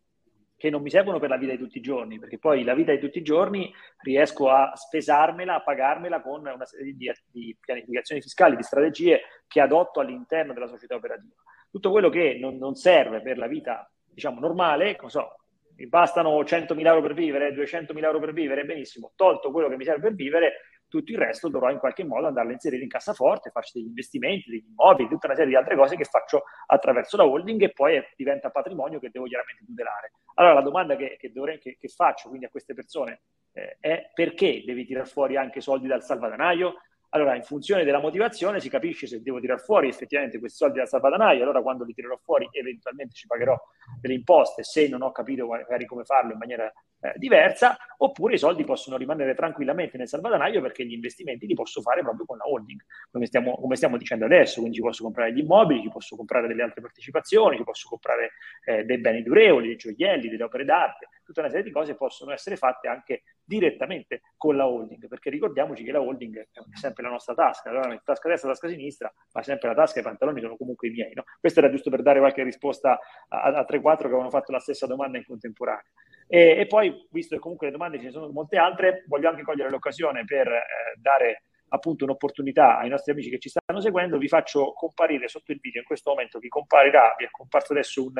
[0.55, 2.93] che non mi servono per la vita di tutti i giorni, perché poi la vita
[2.93, 8.21] di tutti i giorni riesco a spesarmela, a pagarmela con una serie di, di pianificazioni
[8.21, 11.35] fiscali, di strategie che adotto all'interno della società operativa.
[11.69, 15.35] Tutto quello che non, non serve per la vita, diciamo, normale, non so,
[15.75, 19.85] mi bastano 100.000 euro per vivere, 200.000 euro per vivere, benissimo, tolto quello che mi
[19.85, 20.53] serve per vivere,
[20.89, 24.49] tutto il resto dovrò in qualche modo andarlo a inserire in cassaforte, farci degli investimenti,
[24.49, 28.01] degli immobili, tutta una serie di altre cose che faccio attraverso la holding e poi
[28.17, 30.11] diventa patrimonio che devo chiaramente tutelare.
[30.35, 33.21] Allora la domanda che, che, dovrei, che, che faccio quindi a queste persone
[33.53, 36.81] eh, è perché devi tirar fuori anche soldi dal salvadanaio?
[37.11, 40.87] Allora, in funzione della motivazione si capisce se devo tirare fuori effettivamente questi soldi dal
[40.87, 43.59] salvadanaio, allora quando li tirerò fuori eventualmente ci pagherò
[43.99, 48.37] delle imposte se non ho capito magari come farlo in maniera eh, diversa, oppure i
[48.37, 52.47] soldi possono rimanere tranquillamente nel salvadanaio perché gli investimenti li posso fare proprio con la
[52.47, 56.15] holding, come stiamo, come stiamo dicendo adesso, quindi ci posso comprare gli immobili, ci posso
[56.15, 58.33] comprare delle altre partecipazioni, ci posso comprare
[58.65, 62.31] eh, dei beni durevoli, dei gioielli, delle opere d'arte, tutta una serie di cose possono
[62.31, 67.09] essere fatte anche direttamente con la holding, perché ricordiamoci che la holding è sempre la
[67.09, 70.57] nostra tasca, allora tasca destra, tasca sinistra, ma sempre la tasca e i pantaloni sono
[70.57, 71.13] comunque i miei.
[71.13, 71.23] No?
[71.39, 74.87] Questo era giusto per dare qualche risposta a, a 3-4 che avevano fatto la stessa
[74.87, 75.85] domanda in contemporanea.
[76.27, 79.43] E, e, poi, visto che comunque le domande ce ne sono molte altre, voglio anche
[79.43, 80.63] cogliere l'occasione per eh,
[80.97, 85.59] dare appunto un'opportunità ai nostri amici che ci stanno seguendo, vi faccio comparire sotto il
[85.61, 88.13] video in questo momento, vi comparirà, vi è comparso adesso un,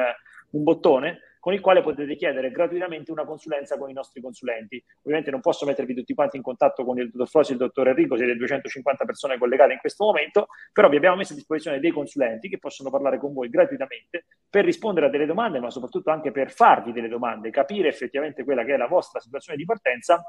[0.51, 4.83] un bottone con il quale potete chiedere gratuitamente una consulenza con i nostri consulenti.
[4.99, 7.87] Ovviamente non posso mettervi tutti quanti in contatto con il dottor Frosi e il dottor
[7.87, 11.91] Enrico, siete 250 persone collegate in questo momento, però vi abbiamo messo a disposizione dei
[11.91, 16.31] consulenti che possono parlare con voi gratuitamente per rispondere a delle domande, ma soprattutto anche
[16.31, 20.21] per farvi delle domande, capire effettivamente quella che è la vostra situazione di partenza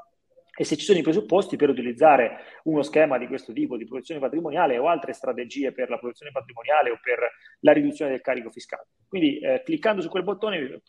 [0.61, 4.19] e se ci sono i presupposti per utilizzare uno schema di questo tipo di protezione
[4.19, 7.17] patrimoniale o altre strategie per la protezione patrimoniale o per
[7.61, 8.85] la riduzione del carico fiscale.
[9.07, 10.79] Quindi eh, cliccando su quel bottone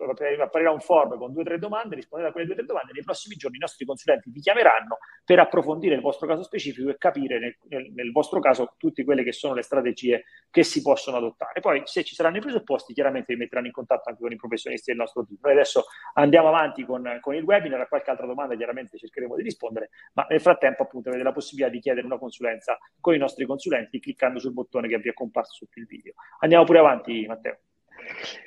[0.40, 2.92] apparirà un form con due o tre domande, rispondete a quelle due o tre domande,
[2.92, 6.98] nei prossimi giorni i nostri consulenti vi chiameranno per approfondire il vostro caso specifico e
[6.98, 11.16] capire nel, nel, nel vostro caso tutte quelle che sono le strategie che si possono
[11.16, 11.60] adottare.
[11.60, 14.90] Poi se ci saranno i presupposti chiaramente vi metteranno in contatto anche con i professionisti
[14.90, 15.38] del nostro team.
[15.40, 19.42] Noi adesso andiamo avanti con, con il webinar, a qualche altra domanda chiaramente cercheremo di
[19.42, 23.18] rispondere rispondere, ma nel frattempo appunto avete la possibilità di chiedere una consulenza con i
[23.18, 26.14] nostri consulenti cliccando sul bottone che vi è comparso sotto il video.
[26.40, 27.60] Andiamo pure avanti Matteo.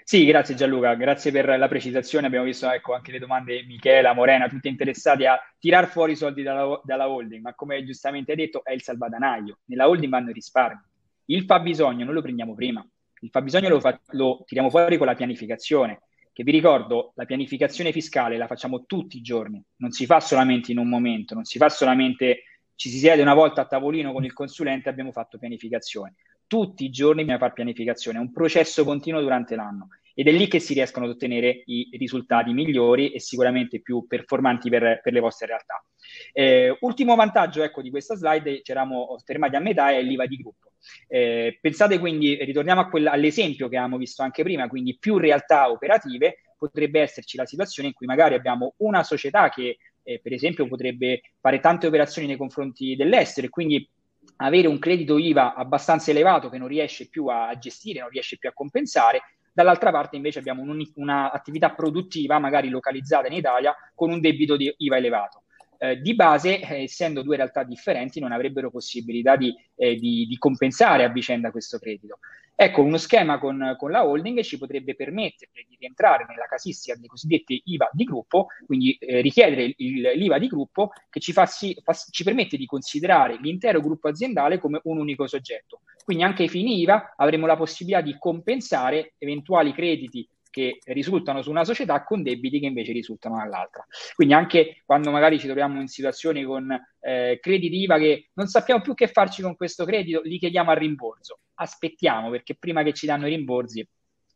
[0.04, 2.28] Sì, grazie Gianluca, grazie per la precisazione.
[2.28, 6.44] Abbiamo visto ecco, anche le domande Michela, Morena, tutte interessate a tirar fuori i soldi
[6.44, 9.60] dalla, dalla holding, ma come giustamente hai detto è il salvadanaio.
[9.66, 10.82] Nella holding vanno i risparmi.
[11.28, 12.86] Il fabbisogno non lo prendiamo prima,
[13.22, 16.02] il fabbisogno lo, fa, lo tiriamo fuori con la pianificazione
[16.36, 20.74] che vi ricordo, la pianificazione fiscale la facciamo tutti i giorni, non si fa solamente
[20.74, 22.44] in un momento, non si fa solamente
[22.76, 26.16] ci si siede una volta a tavolino con il consulente e abbiamo fatto pianificazione.
[26.46, 30.48] Tutti i giorni bisogna fare pianificazione, è un processo continuo durante l'anno ed è lì
[30.48, 35.20] che si riescono ad ottenere i risultati migliori e sicuramente più performanti per, per le
[35.20, 35.84] vostre realtà.
[36.32, 40.38] Eh, ultimo vantaggio ecco, di questa slide, ci eravamo fermati a metà, è l'IVA di
[40.38, 40.72] gruppo.
[41.08, 46.38] Eh, pensate quindi, ritorniamo quella, all'esempio che avevamo visto anche prima, quindi più realtà operative,
[46.58, 51.22] potrebbe esserci la situazione in cui magari abbiamo una società che eh, per esempio potrebbe
[51.42, 53.90] fare tante operazioni nei confronti dell'estero e quindi
[54.38, 58.50] avere un credito IVA abbastanza elevato che non riesce più a gestire, non riesce più
[58.50, 59.22] a compensare,
[59.56, 64.98] dall'altra parte invece abbiamo un'attività produttiva magari localizzata in Italia con un debito di IVA
[64.98, 65.44] elevato
[65.78, 70.38] eh, di base, eh, essendo due realtà differenti, non avrebbero possibilità di, eh, di, di,
[70.38, 72.20] compensare a vicenda questo credito.
[72.58, 77.08] Ecco, uno schema con, con, la holding ci potrebbe permettere di rientrare nella casistica delle
[77.08, 81.78] cosiddette IVA di gruppo, quindi eh, richiedere il, l'IVA di gruppo che ci, fa sì,
[81.84, 85.82] fa, ci permette di considerare l'intero gruppo aziendale come un unico soggetto.
[86.06, 91.50] Quindi anche ai fini IVA avremo la possibilità di compensare eventuali crediti che risultano su
[91.50, 93.86] una società con debiti che invece risultano dall'altra.
[94.14, 98.80] Quindi anche quando magari ci troviamo in situazioni con eh, crediti IVA che non sappiamo
[98.80, 101.40] più che farci con questo credito, li chiediamo al rimborso.
[101.56, 103.86] Aspettiamo perché prima che ci danno i rimborsi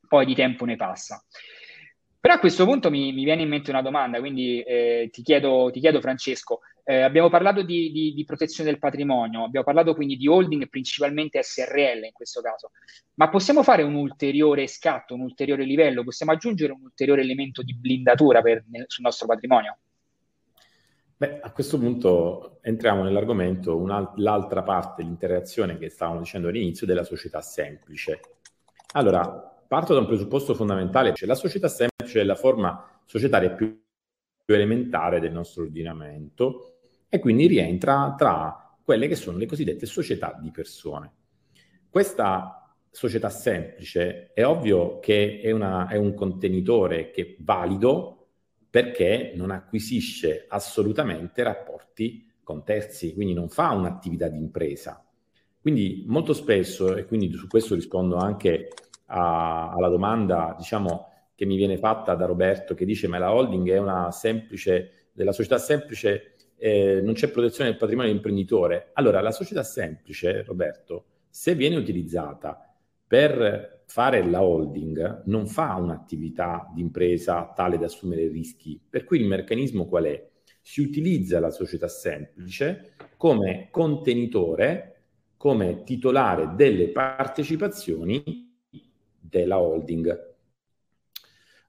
[0.10, 1.24] poi di tempo ne passa.
[2.20, 5.70] Però a questo punto mi, mi viene in mente una domanda, quindi eh, ti, chiedo,
[5.72, 10.18] ti, chiedo, Francesco, eh, abbiamo parlato di, di, di, protezione del patrimonio, abbiamo parlato quindi
[10.18, 12.72] di holding, principalmente SRL in questo caso,
[13.14, 17.76] ma possiamo fare un ulteriore scatto, un ulteriore livello, possiamo aggiungere un ulteriore elemento di
[17.76, 19.78] blindatura per, nel, sul nostro patrimonio?
[21.16, 27.40] Beh, a questo punto entriamo nell'argomento, l'altra parte, l'interazione che stavamo dicendo all'inizio della società
[27.40, 28.20] semplice.
[28.94, 29.28] Allora,
[29.68, 33.80] parto da un presupposto fondamentale, cioè la società semplice è la forma societaria più,
[34.44, 36.69] più elementare del nostro ordinamento
[37.10, 41.12] e quindi rientra tra quelle che sono le cosiddette società di persone.
[41.90, 48.28] Questa società semplice è ovvio che è, una, è un contenitore che è valido
[48.70, 55.04] perché non acquisisce assolutamente rapporti con terzi, quindi non fa un'attività di impresa.
[55.62, 58.70] Quindi molto spesso, e quindi su questo rispondo anche
[59.08, 63.70] a, alla domanda, diciamo, che mi viene fatta da Roberto, che dice ma la holding
[63.70, 68.90] è una semplice, della società semplice, eh, non c'è protezione del patrimonio dell'imprenditore.
[68.94, 72.64] Allora, la società semplice, Roberto, se viene utilizzata
[73.08, 78.80] per fare la holding, non fa un'attività di impresa tale da assumere rischi.
[78.88, 80.28] Per cui il meccanismo qual è?
[80.62, 85.04] Si utilizza la società semplice come contenitore,
[85.38, 88.48] come titolare delle partecipazioni
[89.18, 90.28] della holding.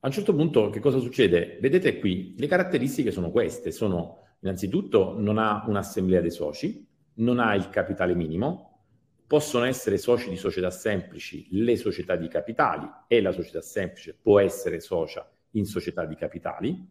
[0.01, 1.59] A un certo punto che cosa succede?
[1.61, 7.55] Vedete qui, le caratteristiche sono queste, sono innanzitutto non ha un'assemblea dei soci, non ha
[7.55, 8.71] il capitale minimo,
[9.27, 14.41] possono essere soci di società semplici le società di capitali e la società semplice può
[14.41, 16.89] essere socia in società di capitali,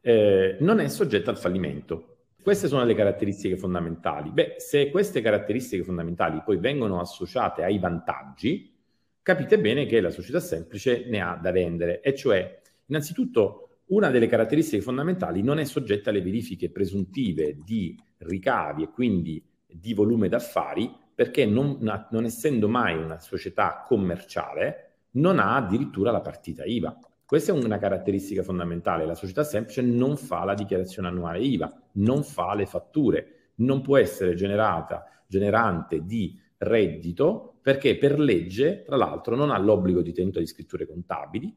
[0.00, 2.16] eh, non è soggetta al fallimento.
[2.42, 4.30] Queste sono le caratteristiche fondamentali.
[4.30, 8.74] Beh, se queste caratteristiche fondamentali poi vengono associate ai vantaggi,
[9.22, 14.26] capite bene che la società semplice ne ha da vendere, e cioè, innanzitutto, una delle
[14.26, 20.90] caratteristiche fondamentali non è soggetta alle verifiche presuntive di ricavi e quindi di volume d'affari,
[21.14, 21.78] perché non,
[22.10, 26.98] non essendo mai una società commerciale, non ha addirittura la partita IVA.
[27.24, 29.04] Questa è una caratteristica fondamentale.
[29.04, 33.96] La società semplice non fa la dichiarazione annuale IVA, non fa le fatture, non può
[33.96, 40.38] essere generata, generante di reddito perché per legge, tra l'altro, non ha l'obbligo di tenuta
[40.38, 41.54] di scritture contabili.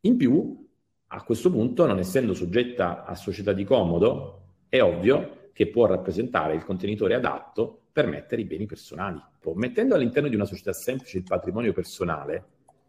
[0.00, 0.68] In più,
[1.14, 6.54] a questo punto, non essendo soggetta a società di comodo, è ovvio che può rappresentare
[6.54, 9.22] il contenitore adatto per mettere i beni personali.
[9.54, 12.44] Mettendo all'interno di una società semplice il patrimonio personale,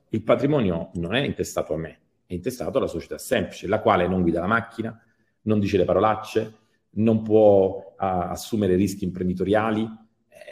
[0.09, 4.23] il patrimonio non è intestato a me, è intestato alla società semplice, la quale non
[4.23, 4.99] guida la macchina,
[5.43, 6.53] non dice le parolacce,
[6.91, 9.87] non può uh, assumere rischi imprenditoriali,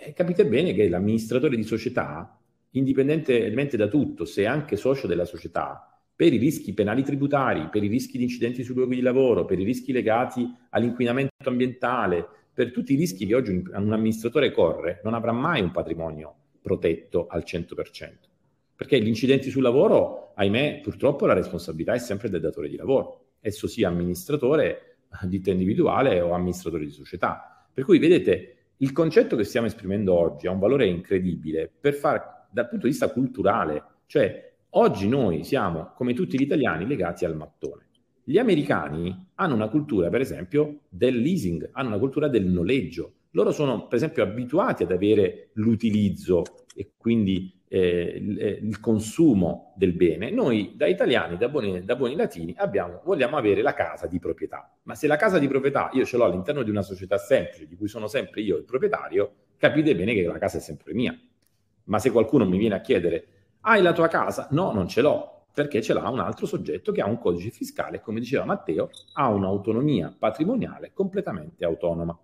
[0.04, 2.38] eh, capite bene che l'amministratore di società,
[2.72, 5.93] indipendentemente da tutto, se è anche socio della società,
[6.24, 9.60] per i rischi penali tributari, per i rischi di incidenti sui luoghi di lavoro, per
[9.60, 15.16] i rischi legati all'inquinamento ambientale, per tutti i rischi che oggi un amministratore corre, non
[15.16, 18.12] avrà mai un patrimonio protetto al 100%.
[18.74, 23.32] Perché gli incidenti sul lavoro, ahimè, purtroppo la responsabilità è sempre del datore di lavoro,
[23.42, 27.68] esso sia amministratore, ditta individuale o amministratore di società.
[27.74, 32.48] Per cui vedete, il concetto che stiamo esprimendo oggi ha un valore incredibile per far,
[32.50, 37.36] dal punto di vista culturale, cioè oggi noi siamo, come tutti gli italiani, legati al
[37.36, 37.88] mattone.
[38.24, 43.14] Gli americani hanno una cultura, per esempio, del leasing, hanno una cultura del noleggio.
[43.32, 46.44] Loro sono, per esempio, abituati ad avere l'utilizzo
[46.76, 51.96] e quindi eh, il, eh, il, consumo del bene, noi da italiani, da buoni, da
[51.96, 54.72] buoni latini, abbiamo, vogliamo avere la casa di proprietà.
[54.84, 57.76] Ma se la casa di proprietà io ce l'ho all'interno di una società semplice, di
[57.76, 61.20] cui sono sempre io il proprietario, capite bene che la casa è sempre mia.
[61.86, 63.26] Ma se qualcuno mi viene a chiedere,
[63.66, 64.48] hai la tua casa?
[64.52, 68.02] No, non ce l'ho, perché ce l'ha un altro soggetto che ha un codice fiscale,
[68.02, 72.18] come diceva Matteo, ha un'autonomia patrimoniale completamente autonoma.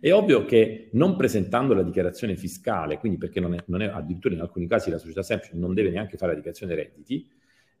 [0.00, 4.34] È ovvio che non presentando la dichiarazione fiscale, quindi perché non è, non è, addirittura
[4.34, 7.30] in alcuni casi la società semplice non deve neanche fare la dichiarazione redditi,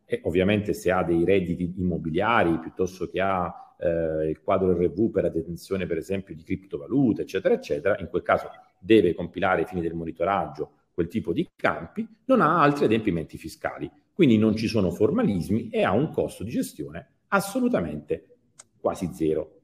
[0.04, 5.22] e ovviamente se ha dei redditi immobiliari piuttosto che ha eh, il quadro RV per
[5.22, 9.80] la detenzione per esempio di criptovalute, eccetera, eccetera, in quel caso deve compilare ai fini
[9.80, 13.90] del monitoraggio quel tipo di campi, non ha altri adempimenti fiscali.
[14.12, 18.36] Quindi non ci sono formalismi e ha un costo di gestione assolutamente
[18.78, 19.60] quasi zero.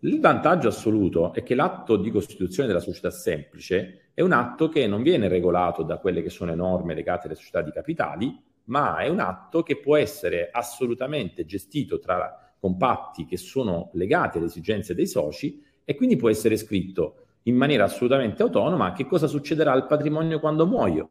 [0.00, 4.86] Il vantaggio assoluto è che l'atto di costituzione della società semplice è un atto che
[4.86, 8.98] non viene regolato da quelle che sono le norme legate alle società di capitali, ma
[8.98, 14.94] è un atto che può essere assolutamente gestito tra compatti che sono legati alle esigenze
[14.94, 19.86] dei soci e quindi può essere scritto in maniera assolutamente autonoma che cosa succederà al
[19.86, 21.10] patrimonio quando muoio,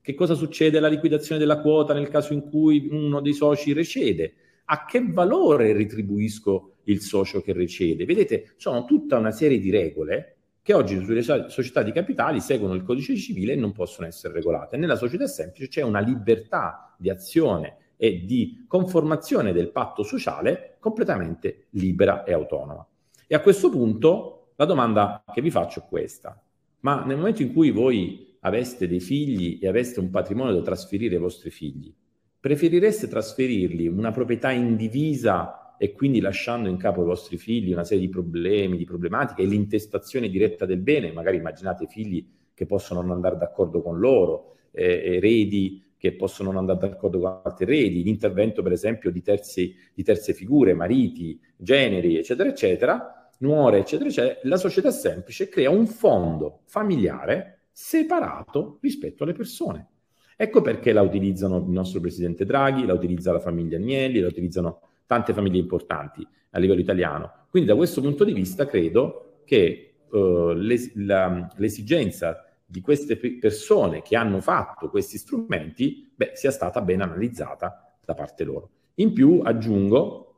[0.00, 4.34] che cosa succede alla liquidazione della quota nel caso in cui uno dei soci recede,
[4.64, 8.04] a che valore ritribuisco il socio che riceve.
[8.04, 12.82] Vedete, sono tutta una serie di regole che oggi sulle società di capitali seguono il
[12.82, 14.76] codice civile e non possono essere regolate.
[14.76, 21.66] Nella società semplice c'è una libertà di azione e di conformazione del patto sociale completamente
[21.70, 22.86] libera e autonoma.
[23.26, 26.38] E a questo punto la domanda che vi faccio è questa.
[26.80, 31.14] Ma nel momento in cui voi aveste dei figli e aveste un patrimonio da trasferire
[31.14, 31.92] ai vostri figli,
[32.38, 38.04] preferireste trasferirli una proprietà indivisa e quindi lasciando in capo ai vostri figli una serie
[38.04, 43.12] di problemi, di problematiche e l'intestazione diretta del bene, magari immaginate figli che possono non
[43.12, 48.62] andare d'accordo con loro, eh, eredi che possono non andare d'accordo con altri eredi, l'intervento
[48.62, 54.56] per esempio di, terzi, di terze figure, mariti, generi, eccetera, eccetera, nuore, eccetera, eccetera, la
[54.56, 59.88] società semplice crea un fondo familiare separato rispetto alle persone.
[60.36, 64.80] Ecco perché la utilizzano il nostro presidente Draghi, la utilizza la famiglia Agnelli, la utilizzano
[65.06, 67.46] tante famiglie importanti a livello italiano.
[67.50, 74.00] Quindi da questo punto di vista credo che uh, l'es- la, l'esigenza di queste persone
[74.02, 78.70] che hanno fatto questi strumenti beh, sia stata ben analizzata da parte loro.
[78.94, 80.30] In più aggiungo,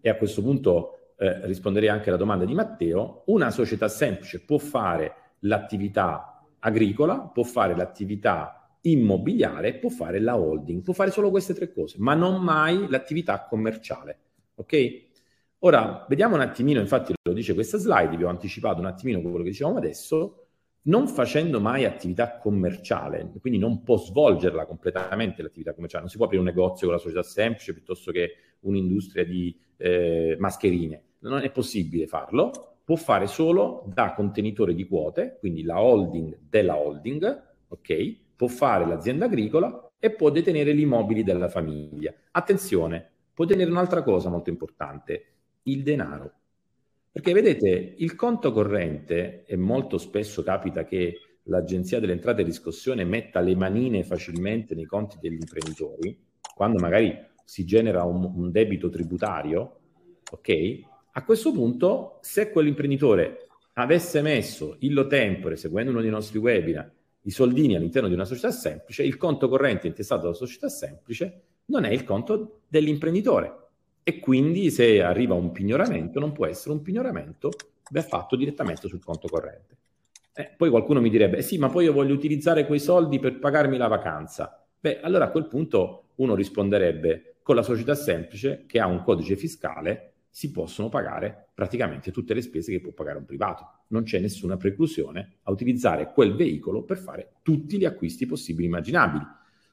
[0.00, 4.58] e a questo punto eh, risponderei anche alla domanda di Matteo, una società semplice può
[4.58, 11.54] fare l'attività agricola, può fare l'attività immobiliare può fare la holding, può fare solo queste
[11.54, 14.18] tre cose, ma non mai l'attività commerciale.
[14.54, 15.06] Ok?
[15.60, 19.38] Ora, vediamo un attimino, infatti lo dice questa slide, vi ho anticipato un attimino quello
[19.38, 20.44] che dicevamo adesso,
[20.82, 26.26] non facendo mai attività commerciale, quindi non può svolgerla completamente l'attività commerciale, non si può
[26.26, 31.50] aprire un negozio con la società semplice piuttosto che un'industria di eh, mascherine, non è
[31.50, 38.16] possibile farlo, può fare solo da contenitore di quote, quindi la holding della holding, ok?
[38.38, 42.14] può fare l'azienda agricola e può detenere gli immobili della famiglia.
[42.30, 45.24] Attenzione, può tenere un'altra cosa molto importante,
[45.64, 46.32] il denaro.
[47.10, 53.02] Perché vedete, il conto corrente, e molto spesso capita che l'Agenzia delle Entrate e Riscossione
[53.02, 56.16] metta le manine facilmente nei conti degli imprenditori,
[56.54, 57.12] quando magari
[57.44, 59.80] si genera un, un debito tributario,
[60.30, 60.80] ok?
[61.12, 66.90] A questo punto, se quell'imprenditore avesse messo illo tempore, seguendo uno dei nostri webinar,
[67.22, 71.84] i soldini all'interno di una società semplice, il conto corrente intestato dalla società semplice non
[71.84, 73.66] è il conto dell'imprenditore.
[74.02, 77.50] E quindi se arriva un pignoramento, non può essere un pignoramento
[78.06, 79.76] fatto direttamente sul conto corrente.
[80.32, 83.38] Eh, poi qualcuno mi direbbe, eh sì, ma poi io voglio utilizzare quei soldi per
[83.38, 84.64] pagarmi la vacanza.
[84.78, 89.36] Beh, allora a quel punto uno risponderebbe con la società semplice che ha un codice
[89.36, 93.80] fiscale si possono pagare praticamente tutte le spese che può pagare un privato.
[93.88, 98.68] Non c'è nessuna preclusione a utilizzare quel veicolo per fare tutti gli acquisti possibili e
[98.68, 99.24] immaginabili.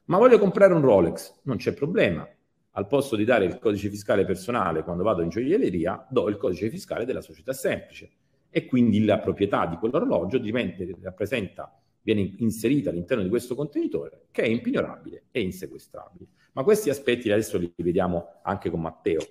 [0.05, 2.28] Ma voglio comprare un Rolex, non c'è problema.
[2.72, 6.72] Al posto di dare il codice fiscale personale quando vado in gioielleria, do il codice
[6.72, 8.09] fiscale della società semplice.
[8.49, 15.26] E quindi la proprietà di quell'orologio viene inserita all'interno di questo contenitore che è impignorabile
[15.30, 16.26] e insequestrabile.
[16.53, 19.22] Ma questi aspetti adesso li vediamo anche con Matteo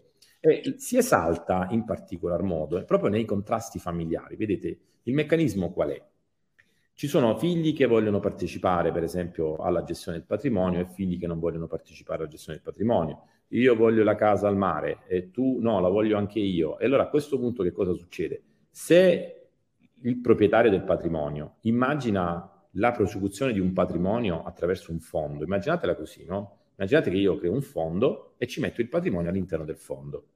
[0.47, 4.37] e si esalta in particolar modo proprio nei contrasti familiari.
[4.37, 6.03] Vedete, il meccanismo qual è?
[6.93, 11.27] Ci sono figli che vogliono partecipare, per esempio, alla gestione del patrimonio e figli che
[11.27, 13.23] non vogliono partecipare alla gestione del patrimonio.
[13.49, 16.79] Io voglio la casa al mare e tu no, la voglio anche io.
[16.79, 18.43] E allora a questo punto che cosa succede?
[18.69, 19.49] Se
[20.03, 26.27] il proprietario del patrimonio immagina la prosecuzione di un patrimonio attraverso un fondo, immaginatela così,
[26.27, 26.59] no?
[26.77, 30.27] Immaginate che io creo un fondo e ci metto il patrimonio all'interno del fondo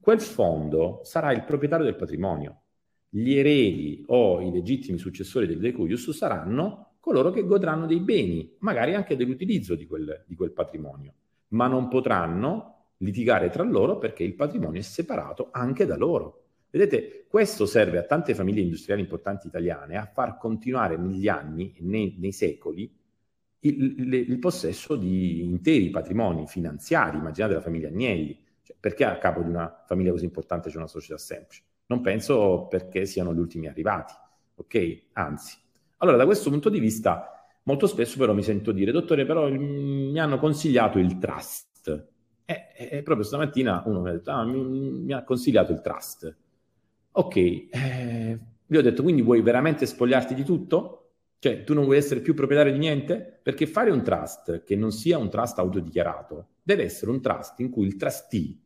[0.00, 2.62] quel fondo sarà il proprietario del patrimonio.
[3.08, 8.94] Gli eredi o i legittimi successori del decuius saranno coloro che godranno dei beni, magari
[8.94, 11.14] anche dell'utilizzo di quel, di quel patrimonio,
[11.48, 16.42] ma non potranno litigare tra loro perché il patrimonio è separato anche da loro.
[16.70, 22.16] Vedete, questo serve a tante famiglie industriali importanti italiane a far continuare negli anni, nei,
[22.18, 22.94] nei secoli,
[23.60, 27.16] il, il, il, possesso di interi patrimoni finanziari.
[27.16, 28.38] Immaginate la famiglia Agnelli,
[28.68, 31.62] cioè, perché a capo di una famiglia così importante c'è una società semplice?
[31.86, 34.12] Non penso perché siano gli ultimi arrivati,
[34.56, 35.02] ok?
[35.14, 35.56] Anzi.
[35.98, 40.18] Allora, da questo punto di vista, molto spesso però mi sento dire, dottore, però mi
[40.20, 42.08] hanno consigliato il trust.
[42.44, 46.36] E, e proprio stamattina uno mi ha detto, ah, mi, mi ha consigliato il trust.
[47.12, 50.97] Ok, eh, gli ho detto, quindi vuoi veramente spogliarti di tutto?
[51.40, 53.40] Cioè, tu non vuoi essere più proprietario di niente?
[53.42, 57.70] Perché fare un trust che non sia un trust autodichiarato deve essere un trust in
[57.70, 58.56] cui il trustee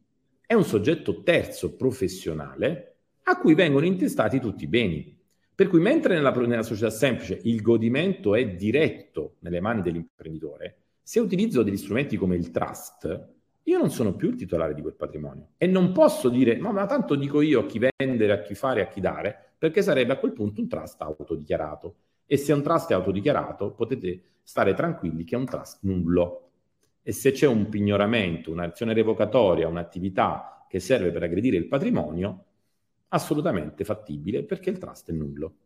[0.46, 5.18] è un soggetto terzo professionale a cui vengono intestati tutti i beni.
[5.54, 11.20] Per cui mentre nella, nella società semplice il godimento è diretto nelle mani dell'imprenditore, se
[11.20, 13.28] utilizzo degli strumenti come il trust,
[13.64, 16.86] io non sono più il titolare di quel patrimonio e non posso dire, ma, ma
[16.86, 20.16] tanto dico io a chi vendere, a chi fare, a chi dare, perché sarebbe a
[20.16, 21.96] quel punto un trust autodichiarato.
[22.32, 26.52] E se un trust è autodichiarato, potete stare tranquilli che è un trust nullo.
[27.02, 32.44] E se c'è un pignoramento, un'azione revocatoria, un'attività che serve per aggredire il patrimonio,
[33.08, 35.56] assolutamente fattibile perché il trust è nullo.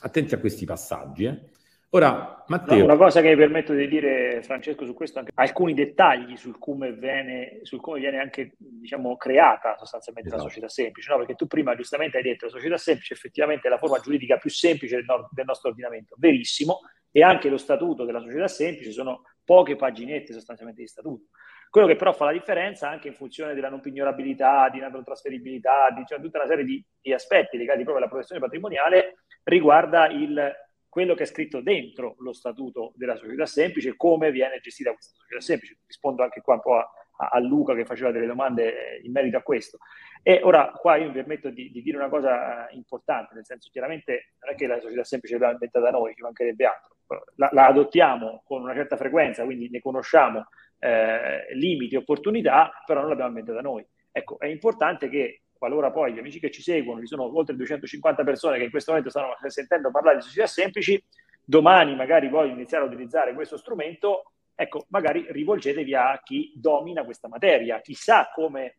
[0.00, 1.26] Attenti a questi passaggi.
[1.26, 1.50] Eh.
[1.90, 2.78] Ora, Matteo...
[2.78, 6.58] No, una cosa che mi permetto di dire, Francesco, su questo, anche alcuni dettagli sul
[6.58, 10.44] come viene, sul come viene anche diciamo, creata sostanzialmente esatto.
[10.44, 11.18] la società semplice, no?
[11.18, 14.36] perché tu prima giustamente hai detto che la società semplice effettivamente è la forma giuridica
[14.36, 16.80] più semplice del, no- del nostro ordinamento, verissimo,
[17.10, 21.24] e anche lo statuto della società semplice sono poche paginette sostanzialmente di statuto.
[21.70, 25.90] Quello che però fa la differenza anche in funzione della non pignorabilità, di non trasferibilità,
[25.94, 30.54] di cioè, tutta una serie di, di aspetti legati proprio alla protezione patrimoniale, riguarda il
[30.88, 35.40] quello che è scritto dentro lo statuto della società semplice, come viene gestita questa società
[35.40, 35.78] semplice.
[35.86, 36.88] Rispondo anche qua un po' a,
[37.30, 39.78] a Luca che faceva delle domande eh, in merito a questo.
[40.22, 44.34] E ora qua io mi permetto di, di, dire una cosa importante, nel senso chiaramente
[44.40, 46.96] non è che la società semplice l'abbiamo inventata noi, ci mancherebbe altro,
[47.36, 53.00] la, la, adottiamo con una certa frequenza, quindi ne conosciamo eh, limiti e opportunità, però
[53.00, 53.86] non l'abbiamo inventata noi.
[54.10, 58.24] Ecco, è importante che qualora poi gli amici che ci seguono, ci sono oltre 250
[58.24, 61.02] persone che in questo momento stanno sentendo parlare di società semplici,
[61.44, 67.28] domani magari vogliono iniziare a utilizzare questo strumento, ecco, magari rivolgetevi a chi domina questa
[67.28, 68.76] materia, chi sa come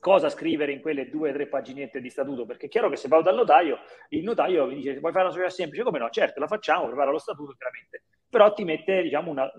[0.00, 3.08] cosa scrivere in quelle due o tre paginette di statuto, perché è chiaro che se
[3.08, 3.78] vado dal notaio,
[4.10, 5.84] il notaio mi dice vuoi fare una società semplice?
[5.84, 6.08] Come no?
[6.10, 9.50] Certo, la facciamo, prepara lo statuto chiaramente, però ti mette diciamo, una,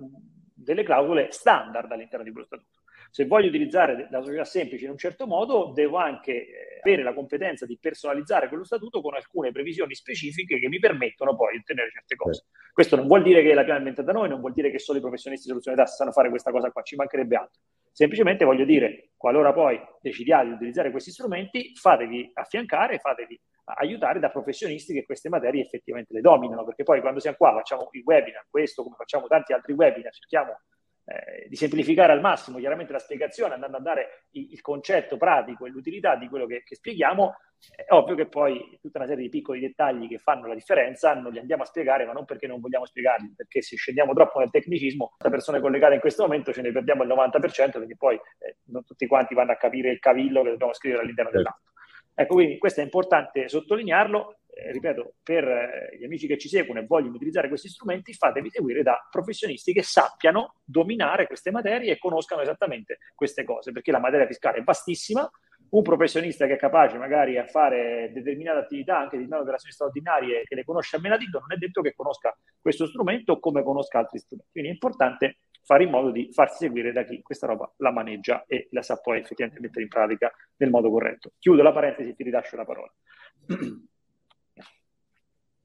[0.54, 2.83] delle clausole standard all'interno di quello statuto
[3.14, 7.14] se voglio utilizzare la società semplice in un certo modo, devo anche eh, avere la
[7.14, 11.92] competenza di personalizzare quello statuto con alcune previsioni specifiche che mi permettono poi di ottenere
[11.92, 12.44] certe cose.
[12.44, 12.72] Sì.
[12.74, 15.44] Questo non vuol dire che l'abbiamo inventata noi, non vuol dire che solo i professionisti
[15.44, 17.62] di soluzione tasse sanno fare questa cosa qua, ci mancherebbe altro.
[17.92, 23.40] Semplicemente voglio dire, qualora poi decidiate di utilizzare questi strumenti, fatevi affiancare, fatevi
[23.76, 27.90] aiutare da professionisti che queste materie effettivamente le dominano, perché poi quando siamo qua facciamo
[27.92, 30.60] i webinar, questo come facciamo tanti altri webinar, cerchiamo
[31.06, 35.66] eh, di semplificare al massimo chiaramente la spiegazione, andando a dare il, il concetto pratico
[35.66, 37.36] e l'utilità di quello che, che, spieghiamo,
[37.76, 41.32] è ovvio che poi tutta una serie di piccoli dettagli che fanno la differenza non
[41.32, 44.50] li andiamo a spiegare, ma non perché non vogliamo spiegarli, perché se scendiamo troppo nel
[44.50, 48.58] tecnicismo, le persone collegate in questo momento ce ne perdiamo il 90%, quindi poi eh,
[48.66, 51.73] non tutti quanti vanno a capire il cavillo che dobbiamo scrivere all'interno dell'atto.
[52.16, 56.80] Ecco, quindi questo è importante sottolinearlo eh, ripeto, per eh, gli amici che ci seguono
[56.80, 61.98] e vogliono utilizzare questi strumenti, fatevi seguire da professionisti che sappiano dominare queste materie e
[61.98, 65.30] conoscano esattamente queste cose, perché la materia fiscale è vastissima.
[65.70, 70.54] Un professionista che è capace magari a fare determinate attività, anche di operazioni straordinarie, che
[70.54, 74.52] le conosce a menadito, non è detto che conosca questo strumento come conosca altri strumenti.
[74.52, 78.46] Quindi è importante fare in modo di farsi seguire da chi questa roba la maneggia
[78.46, 81.32] e la sa poi effettivamente mettere in pratica nel modo corretto.
[81.40, 82.94] Chiudo la parentesi e ti rilascio la parola.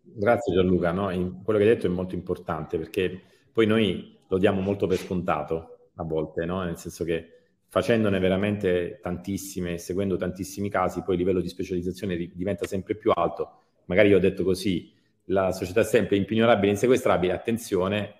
[0.00, 1.06] Grazie Gianluca, no?
[1.44, 3.20] Quello che hai detto è molto importante perché
[3.52, 6.62] poi noi lo diamo molto per scontato a volte, no?
[6.62, 7.32] nel senso che
[7.68, 13.62] facendone veramente tantissime seguendo tantissimi casi, poi il livello di specializzazione diventa sempre più alto.
[13.86, 14.92] Magari io ho detto così,
[15.24, 18.14] la società è sempre impignorabile e insequestrabile, attenzione,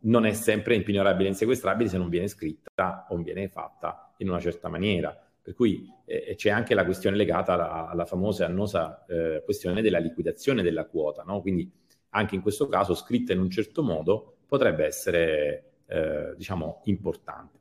[0.00, 4.40] non è sempre impignorabile e insequestrabile se non viene scritta o viene fatta in una
[4.40, 5.16] certa maniera.
[5.42, 9.80] Per cui eh, c'è anche la questione legata alla, alla famosa e annosa eh, questione
[9.80, 11.40] della liquidazione della quota, no?
[11.40, 11.70] quindi
[12.10, 17.56] anche in questo caso scritta in un certo modo potrebbe essere, eh, diciamo, importante.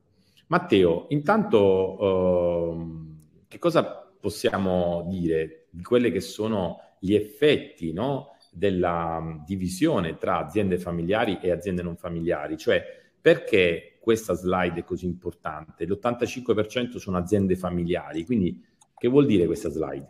[0.47, 3.17] Matteo, intanto ehm,
[3.47, 10.77] che cosa possiamo dire di quelli che sono gli effetti no, della divisione tra aziende
[10.77, 12.57] familiari e aziende non familiari?
[12.57, 12.83] Cioè,
[13.21, 15.85] perché questa slide è così importante.
[15.85, 18.63] L'85% sono aziende familiari, quindi
[18.97, 20.07] che vuol dire questa slide?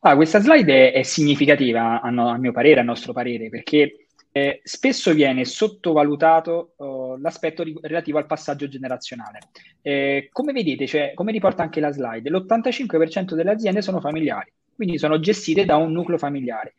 [0.00, 4.06] Ah, questa slide è, è significativa a, no, a, mio parere, a nostro parere, perché
[4.30, 9.38] eh, spesso viene sottovalutato oh, l'aspetto ri- relativo al passaggio generazionale.
[9.82, 14.98] Eh, come vedete, cioè, come riporta anche la slide, l'85% delle aziende sono familiari, quindi
[14.98, 16.74] sono gestite da un nucleo familiare.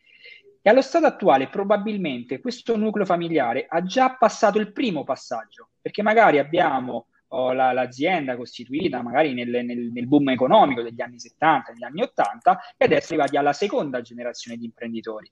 [0.62, 6.02] E allo stato attuale probabilmente questo nucleo familiare ha già passato il primo passaggio, perché
[6.02, 11.72] magari abbiamo oh, la, l'azienda costituita magari nel, nel, nel, boom economico degli anni 70,
[11.72, 15.32] degli anni 80 e adesso arrivati alla seconda generazione di imprenditori.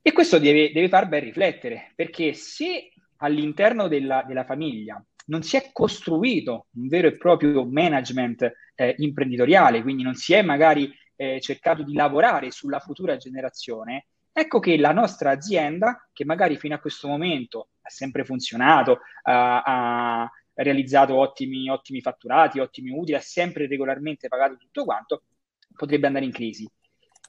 [0.00, 5.56] E questo deve, deve far ben riflettere, perché se all'interno della, della famiglia non si
[5.56, 11.40] è costruito un vero e proprio management eh, imprenditoriale, quindi non si è magari eh,
[11.40, 16.80] cercato di lavorare sulla futura generazione, ecco che la nostra azienda, che magari fino a
[16.80, 23.66] questo momento ha sempre funzionato, ha, ha, realizzato ottimi, ottimi fatturati, ottimi utili, ha sempre
[23.66, 25.22] regolarmente pagato tutto quanto,
[25.74, 26.68] potrebbe andare in crisi.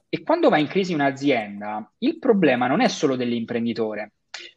[0.08, 4.12] E quando va in crisi un'azienda, il problema non è solo dell'imprenditore.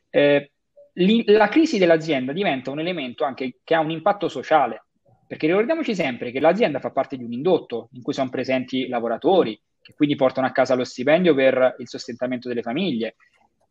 [0.10, 0.52] Eh,
[0.94, 4.86] la crisi dell'azienda diventa un elemento anche che ha un impatto sociale,
[5.30, 9.62] perché ricordiamoci sempre che l'azienda fa parte di un indotto in cui sono presenti lavoratori,
[9.80, 13.16] che quindi portano a casa lo stipendio per il sostentamento delle famiglie,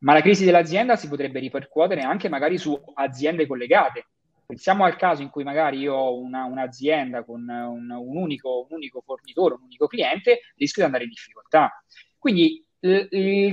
[0.03, 4.07] ma la crisi dell'azienda si potrebbe ripercuotere anche magari su aziende collegate.
[4.47, 8.77] Pensiamo al caso in cui magari io ho una, un'azienda con un, un, unico, un
[8.77, 11.83] unico fornitore, un unico cliente, rischio di andare in difficoltà.
[12.17, 12.65] Quindi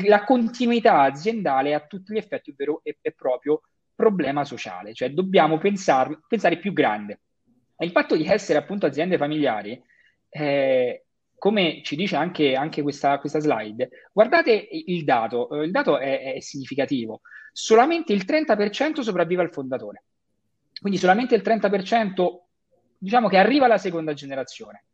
[0.06, 3.62] la continuità aziendale a tutti gli effetti vero e, e proprio
[3.95, 7.22] problema sociale, cioè dobbiamo pensar, pensare più grande.
[7.80, 9.82] Il fatto di essere appunto aziende familiari,
[10.30, 11.05] eh,
[11.38, 16.39] come ci dice anche, anche questa, questa, slide, guardate il dato, il dato è, è
[16.39, 17.21] significativo,
[17.51, 20.03] solamente il 30% sopravvive al fondatore,
[20.80, 22.39] quindi solamente il 30%
[22.97, 24.86] diciamo che arriva alla seconda generazione.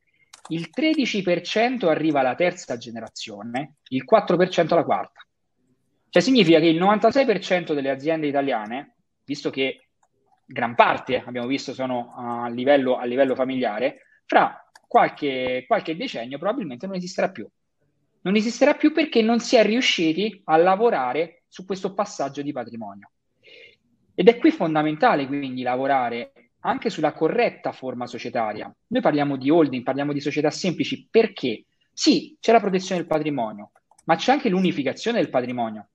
[0.47, 5.25] Il 13% arriva alla terza generazione, il 4% alla quarta.
[6.09, 9.90] Cioè significa che il 96% delle aziende italiane, visto che
[10.45, 16.85] gran parte, abbiamo visto, sono a livello, a livello familiare, fra qualche, qualche decennio probabilmente
[16.85, 17.47] non esisterà più.
[18.23, 23.11] Non esisterà più perché non si è riusciti a lavorare su questo passaggio di patrimonio.
[24.13, 28.73] Ed è qui fondamentale quindi lavorare anche sulla corretta forma societaria.
[28.87, 33.71] Noi parliamo di holding, parliamo di società semplici perché sì, c'è la protezione del patrimonio,
[34.05, 35.89] ma c'è anche l'unificazione del patrimonio.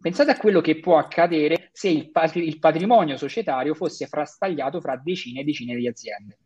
[0.00, 4.96] Pensate a quello che può accadere se il, patri- il patrimonio societario fosse frastagliato fra
[4.96, 6.38] decine e decine di aziende.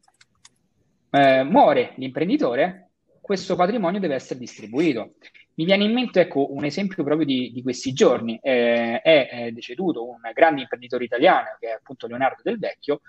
[1.10, 5.16] Eh, muore l'imprenditore, questo patrimonio deve essere distribuito.
[5.54, 8.38] Mi viene in mente ecco, un esempio proprio di, di questi giorni.
[8.42, 13.02] Eh, è, è, deceduto un grande imprenditore italiano che è appunto Leonardo Del Vecchio,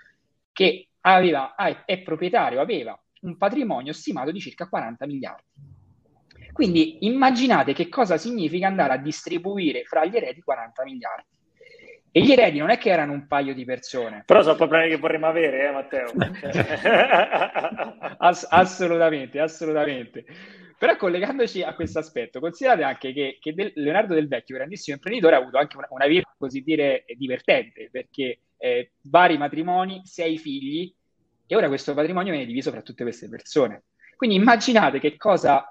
[0.52, 1.54] che aveva,
[1.86, 5.44] è proprietario, aveva un patrimonio stimato di circa 40 miliardi.
[6.54, 11.26] Quindi immaginate che cosa significa andare a distribuire fra gli eredi 40 miliardi.
[12.12, 14.22] E gli eredi non è che erano un paio di persone.
[14.24, 16.12] Però sono problemi che vorremmo avere, eh, Matteo?
[18.18, 20.24] Ass- assolutamente, assolutamente.
[20.78, 25.34] Però collegandoci a questo aspetto, considerate anche che, che del, Leonardo Del Vecchio, grandissimo imprenditore,
[25.34, 30.94] ha avuto anche una, una vita, così dire, divertente, perché eh, vari matrimoni, sei figli,
[31.48, 33.86] e ora questo patrimonio viene diviso fra tutte queste persone.
[34.16, 35.68] Quindi immaginate che cosa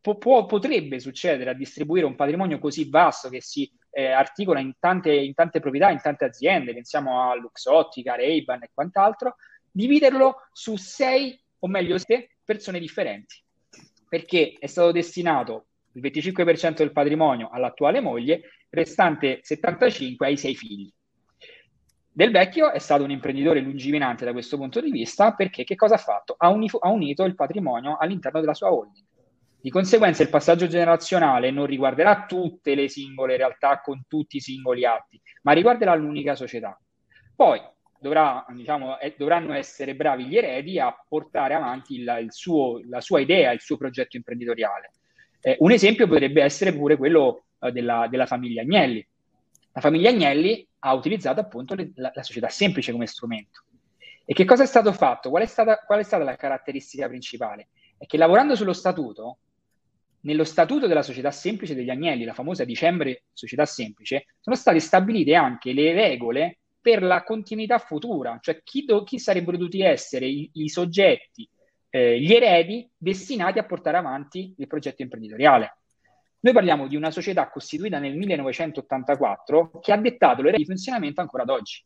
[0.00, 4.74] può, può, potrebbe succedere a distribuire un patrimonio così vasto che si eh, articola in
[4.78, 9.36] tante, in tante, proprietà, in tante aziende, pensiamo a Luxottica, Ray-Ban e quant'altro,
[9.70, 13.42] dividerlo su sei, o meglio, sei persone differenti.
[14.08, 20.90] Perché è stato destinato il 25% del patrimonio all'attuale moglie, restante 75% ai sei figli.
[22.10, 25.94] Del Vecchio è stato un imprenditore lungimirante da questo punto di vista perché che cosa
[25.94, 26.34] ha fatto?
[26.36, 29.06] Ha, unif- ha unito il patrimonio all'interno della sua holding.
[29.60, 34.84] Di conseguenza il passaggio generazionale non riguarderà tutte le singole realtà con tutti i singoli
[34.84, 36.78] atti, ma riguarderà l'unica società.
[37.34, 37.60] Poi
[37.98, 43.00] dovrà, diciamo, eh, dovranno essere bravi gli eredi a portare avanti il, il suo, la
[43.00, 44.92] sua idea, il suo progetto imprenditoriale.
[45.40, 49.06] Eh, un esempio potrebbe essere pure quello eh, della, della famiglia Agnelli.
[49.72, 53.64] La famiglia Agnelli ha utilizzato appunto le, la, la, società semplice come strumento.
[54.24, 55.30] E che cosa è stato fatto?
[55.30, 57.68] Qual è, stata, qual è stata la caratteristica principale?
[57.96, 59.38] È che lavorando sullo statuto,
[60.22, 65.34] nello statuto della società semplice degli Agnelli, la famosa dicembre società semplice, sono state stabilite
[65.34, 70.50] anche le regole per la continuità futura, cioè chi, do, chi sarebbero dovuti essere i,
[70.54, 71.48] i soggetti,
[71.90, 75.76] eh, gli eredi destinati a portare avanti il progetto imprenditoriale.
[76.40, 81.20] Noi parliamo di una società costituita nel 1984 che ha dettato le regole di funzionamento
[81.20, 81.84] ancora ad oggi.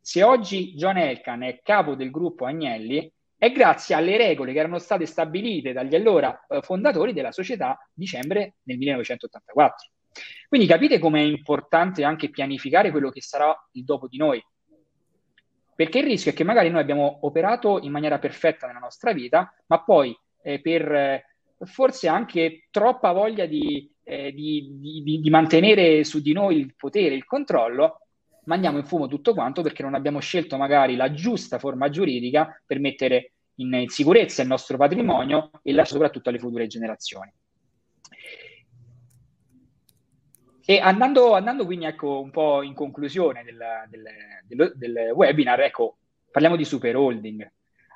[0.00, 4.78] Se oggi John Elkan è capo del gruppo Agnelli, è grazie alle regole che erano
[4.78, 9.90] state stabilite dagli allora eh, fondatori della società dicembre del 1984.
[10.48, 14.44] Quindi capite com'è importante anche pianificare quello che sarà il dopo di noi.
[15.74, 19.54] Perché il rischio è che magari noi abbiamo operato in maniera perfetta nella nostra vita,
[19.66, 21.24] ma poi eh, per eh,
[21.64, 27.14] forse anche troppa voglia di, eh, di, di, di, mantenere su di noi il potere,
[27.14, 28.07] il controllo,
[28.48, 32.80] mandiamo in fumo tutto quanto perché non abbiamo scelto magari la giusta forma giuridica per
[32.80, 37.32] mettere in sicurezza il nostro patrimonio e lasciare soprattutto alle future generazioni.
[40.64, 44.02] E andando, andando, quindi ecco, un po' in conclusione del, del,
[44.46, 45.96] del, del webinar, ecco,
[46.30, 47.50] parliamo di super holding.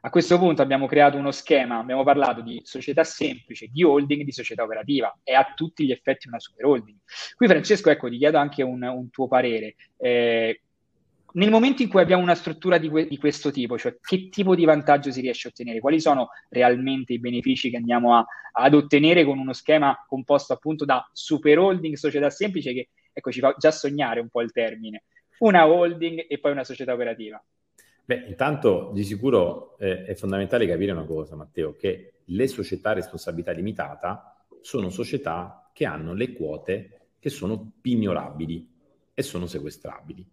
[0.05, 4.33] A questo punto abbiamo creato uno schema, abbiamo parlato di società semplice, di holding, di
[4.33, 5.17] società operativa.
[5.23, 6.99] È a tutti gli effetti una super holding.
[7.37, 9.77] Qui Francesco, ecco, ti chiedo anche un, un tuo parere.
[9.97, 10.61] Eh,
[11.35, 14.57] nel momento in cui abbiamo una struttura di, que- di, questo tipo, cioè che tipo
[14.57, 18.75] di vantaggio si riesce a ottenere, quali sono realmente i benefici che andiamo a, ad
[18.75, 23.55] ottenere con uno schema composto appunto da super holding, società semplice, che ecco, ci fa
[23.57, 25.05] già sognare un po' il termine,
[25.39, 27.41] una holding e poi una società operativa.
[28.05, 32.95] Beh, intanto di sicuro eh, è fondamentale capire una cosa, Matteo, che le società a
[32.95, 38.69] responsabilità limitata sono società che hanno le quote che sono pignorabili
[39.15, 40.27] e sono sequestrabili.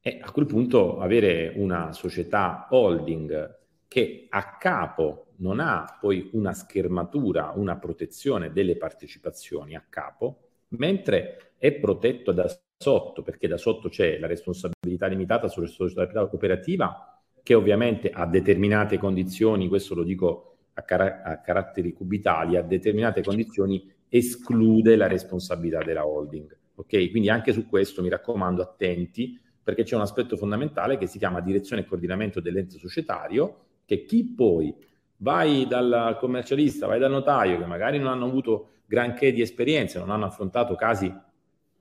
[0.00, 6.52] E a quel punto avere una società holding che a capo non ha poi una
[6.52, 10.40] schermatura, una protezione delle partecipazioni a capo,
[10.70, 17.22] mentre è protetto da sotto, perché da sotto c'è la responsabilità limitata sulla società cooperativa,
[17.42, 23.22] che ovviamente ha determinate condizioni, questo lo dico a, car- a caratteri cubitali, a determinate
[23.22, 26.56] condizioni esclude la responsabilità della holding.
[26.76, 27.10] Ok?
[27.10, 31.40] Quindi anche su questo mi raccomando attenti perché c'è un aspetto fondamentale che si chiama
[31.40, 34.74] direzione e coordinamento dell'ente societario, che chi poi
[35.18, 40.10] vai dal commercialista, vai dal notaio, che magari non hanno avuto granché di esperienza, non
[40.10, 41.12] hanno affrontato casi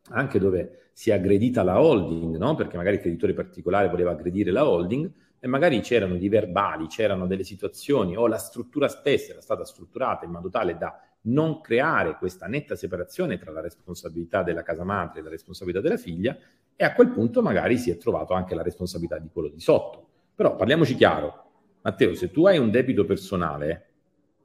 [0.09, 2.55] anche dove si è aggredita la holding, no?
[2.55, 7.27] perché magari il creditore particolare voleva aggredire la holding, e magari c'erano di verbali, c'erano
[7.27, 12.15] delle situazioni o la struttura stessa era stata strutturata in modo tale da non creare
[12.15, 16.37] questa netta separazione tra la responsabilità della casa madre e la responsabilità della figlia
[16.73, 20.07] e a quel punto magari si è trovato anche la responsabilità di quello di sotto.
[20.33, 21.43] Però parliamoci chiaro,
[21.81, 23.87] Matteo, se tu hai un debito personale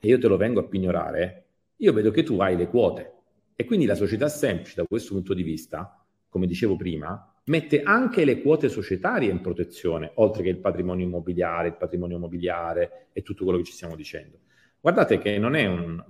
[0.00, 1.44] e io te lo vengo a pignorare,
[1.76, 3.17] io vedo che tu hai le quote
[3.60, 8.24] e quindi la società semplice da questo punto di vista, come dicevo prima, mette anche
[8.24, 13.42] le quote societarie in protezione, oltre che il patrimonio immobiliare, il patrimonio immobiliare e tutto
[13.42, 14.38] quello che ci stiamo dicendo.
[14.80, 16.00] Guardate che non è un,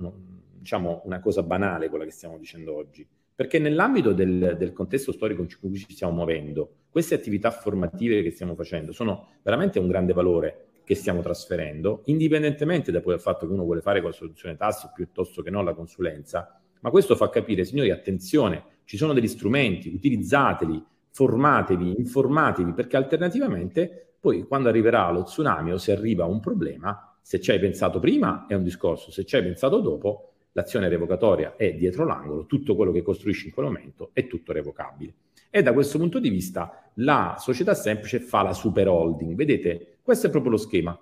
[0.58, 5.40] diciamo, una cosa banale quella che stiamo dicendo oggi, perché nell'ambito del, del, contesto storico
[5.40, 10.12] in cui ci stiamo muovendo, queste attività formative che stiamo facendo sono veramente un grande
[10.12, 14.16] valore che stiamo trasferendo, indipendentemente da poi dal fatto che uno vuole fare con la
[14.16, 19.12] soluzione tasse piuttosto che no la consulenza, ma questo fa capire, signori, attenzione, ci sono
[19.12, 26.24] degli strumenti, utilizzateli, formatevi, informatevi, perché alternativamente poi quando arriverà lo tsunami o se arriva
[26.24, 30.32] un problema, se ci hai pensato prima è un discorso, se ci hai pensato dopo,
[30.52, 35.14] l'azione revocatoria è dietro l'angolo, tutto quello che costruisci in quel momento è tutto revocabile.
[35.50, 39.34] E da questo punto di vista la società semplice fa la super holding.
[39.34, 40.98] Vedete, questo è proprio lo schema.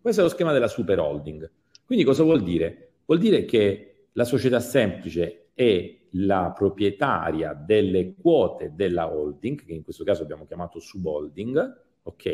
[0.00, 1.50] Questo è lo schema della super holding.
[1.84, 2.92] Quindi cosa vuol dire?
[3.04, 9.82] Vuol dire che la società semplice è la proprietaria delle quote della holding, che in
[9.82, 12.26] questo caso abbiamo chiamato subholding, ok?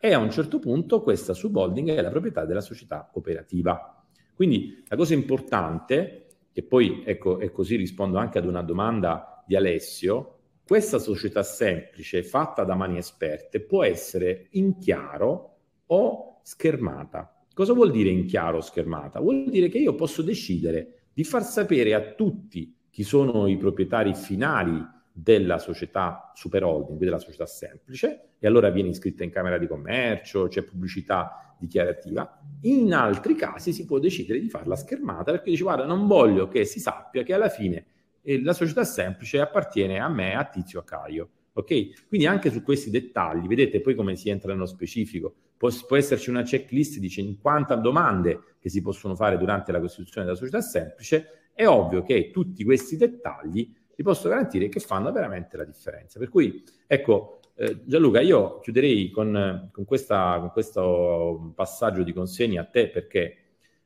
[0.00, 4.02] E a un certo punto questa subholding è la proprietà della società operativa.
[4.34, 9.56] Quindi la cosa importante, che poi ecco, e così rispondo anche ad una domanda di
[9.56, 15.56] Alessio, questa società semplice fatta da mani esperte può essere in chiaro
[15.86, 17.44] o schermata.
[17.52, 19.20] Cosa vuol dire in chiaro o schermata?
[19.20, 24.14] Vuol dire che io posso decidere di far sapere a tutti chi sono i proprietari
[24.14, 29.66] finali della società super holding, della società semplice, e allora viene iscritta in Camera di
[29.66, 32.40] Commercio, c'è pubblicità dichiarativa.
[32.62, 36.64] In altri casi si può decidere di farla schermata perché dice guarda non voglio che
[36.64, 37.84] si sappia che alla fine
[38.22, 41.28] eh, la società semplice appartiene a me, a Tizio, a Caio.
[41.52, 42.06] Ok?
[42.08, 46.30] Quindi anche su questi dettagli, vedete poi come si entra nello specifico, può, può esserci
[46.30, 51.50] una checklist di 50 domande che si possono fare durante la costituzione della società semplice
[51.52, 56.18] è ovvio che tutti questi dettagli vi posso garantire che fanno veramente la differenza.
[56.18, 62.62] Per cui, ecco, eh, Gianluca, io chiuderei con, con, questa, con, questo passaggio di consegna
[62.62, 63.36] a te perché,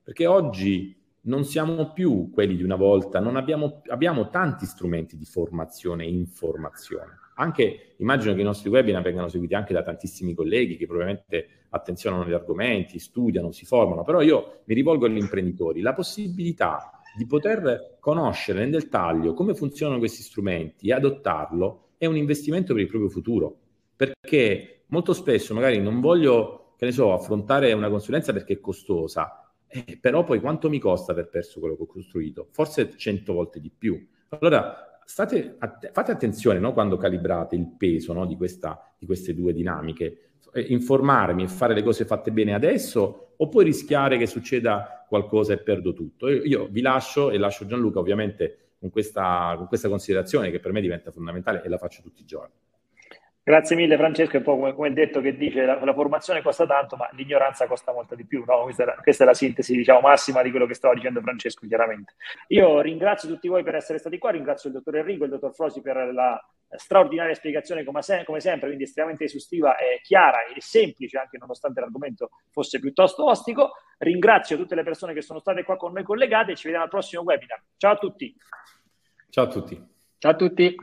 [0.01, 6.05] perché oggi non siamo più quelli di una volta, abbiamo, abbiamo tanti strumenti di formazione
[6.05, 7.18] e informazione.
[7.35, 12.26] Anche immagino che i nostri webinar vengano seguiti anche da tantissimi colleghi che probabilmente attenzionano
[12.26, 15.80] gli argomenti, studiano, si formano, però io mi rivolgo agli imprenditori.
[15.80, 22.16] La possibilità di poter conoscere nel dettaglio come funzionano questi strumenti e adottarlo è un
[22.16, 23.57] investimento per il proprio futuro.
[23.97, 29.53] Perché molto spesso magari non voglio, che ne so, affrontare una consulenza perché è costosa,
[29.66, 32.49] eh, però poi quanto mi costa aver perso quello che ho costruito?
[32.51, 34.07] Forse 100 volte di più.
[34.28, 35.57] Allora, state,
[35.92, 40.30] fate attenzione no, quando calibrate il peso no, di, questa, di queste due dinamiche.
[40.55, 45.59] Informarmi e fare le cose fatte bene adesso o poi rischiare che succeda qualcosa e
[45.59, 46.28] perdo tutto.
[46.28, 50.72] Io, io vi lascio e lascio Gianluca ovviamente con questa, con questa considerazione che per
[50.72, 52.52] me diventa fondamentale e la faccio tutti i giorni.
[53.47, 56.40] Grazie mille Francesco, è un po' come, come il detto che dice la, la, formazione
[56.40, 58.62] costa tanto ma l'ignoranza costa molto di più, no?
[58.62, 62.14] questa, è, questa, è la sintesi diciamo, massima di quello che stava dicendo Francesco chiaramente.
[62.49, 65.55] Io ringrazio tutti voi per essere stati qua, ringrazio il dottor Enrico e il dottor
[65.55, 66.42] Frosi per la
[66.74, 71.80] straordinaria spiegazione come, se- come, sempre, quindi estremamente esaustiva e chiara e semplice, anche nonostante
[71.80, 73.72] l'argomento fosse piuttosto ostico.
[73.99, 76.90] Ringrazio tutte le persone che sono state qua con noi collegate e ci vediamo al
[76.90, 77.62] prossimo webinar.
[77.76, 78.34] Ciao a tutti.
[79.28, 79.86] Ciao a tutti.
[80.16, 80.74] Ciao a tutti.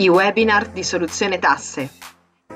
[0.00, 1.90] I webinar di Soluzione Tasse.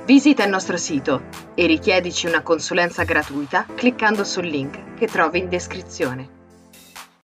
[0.06, 1.24] Visita il nostro sito
[1.54, 6.43] e richiedici una consulenza gratuita cliccando sul link che trovi in descrizione.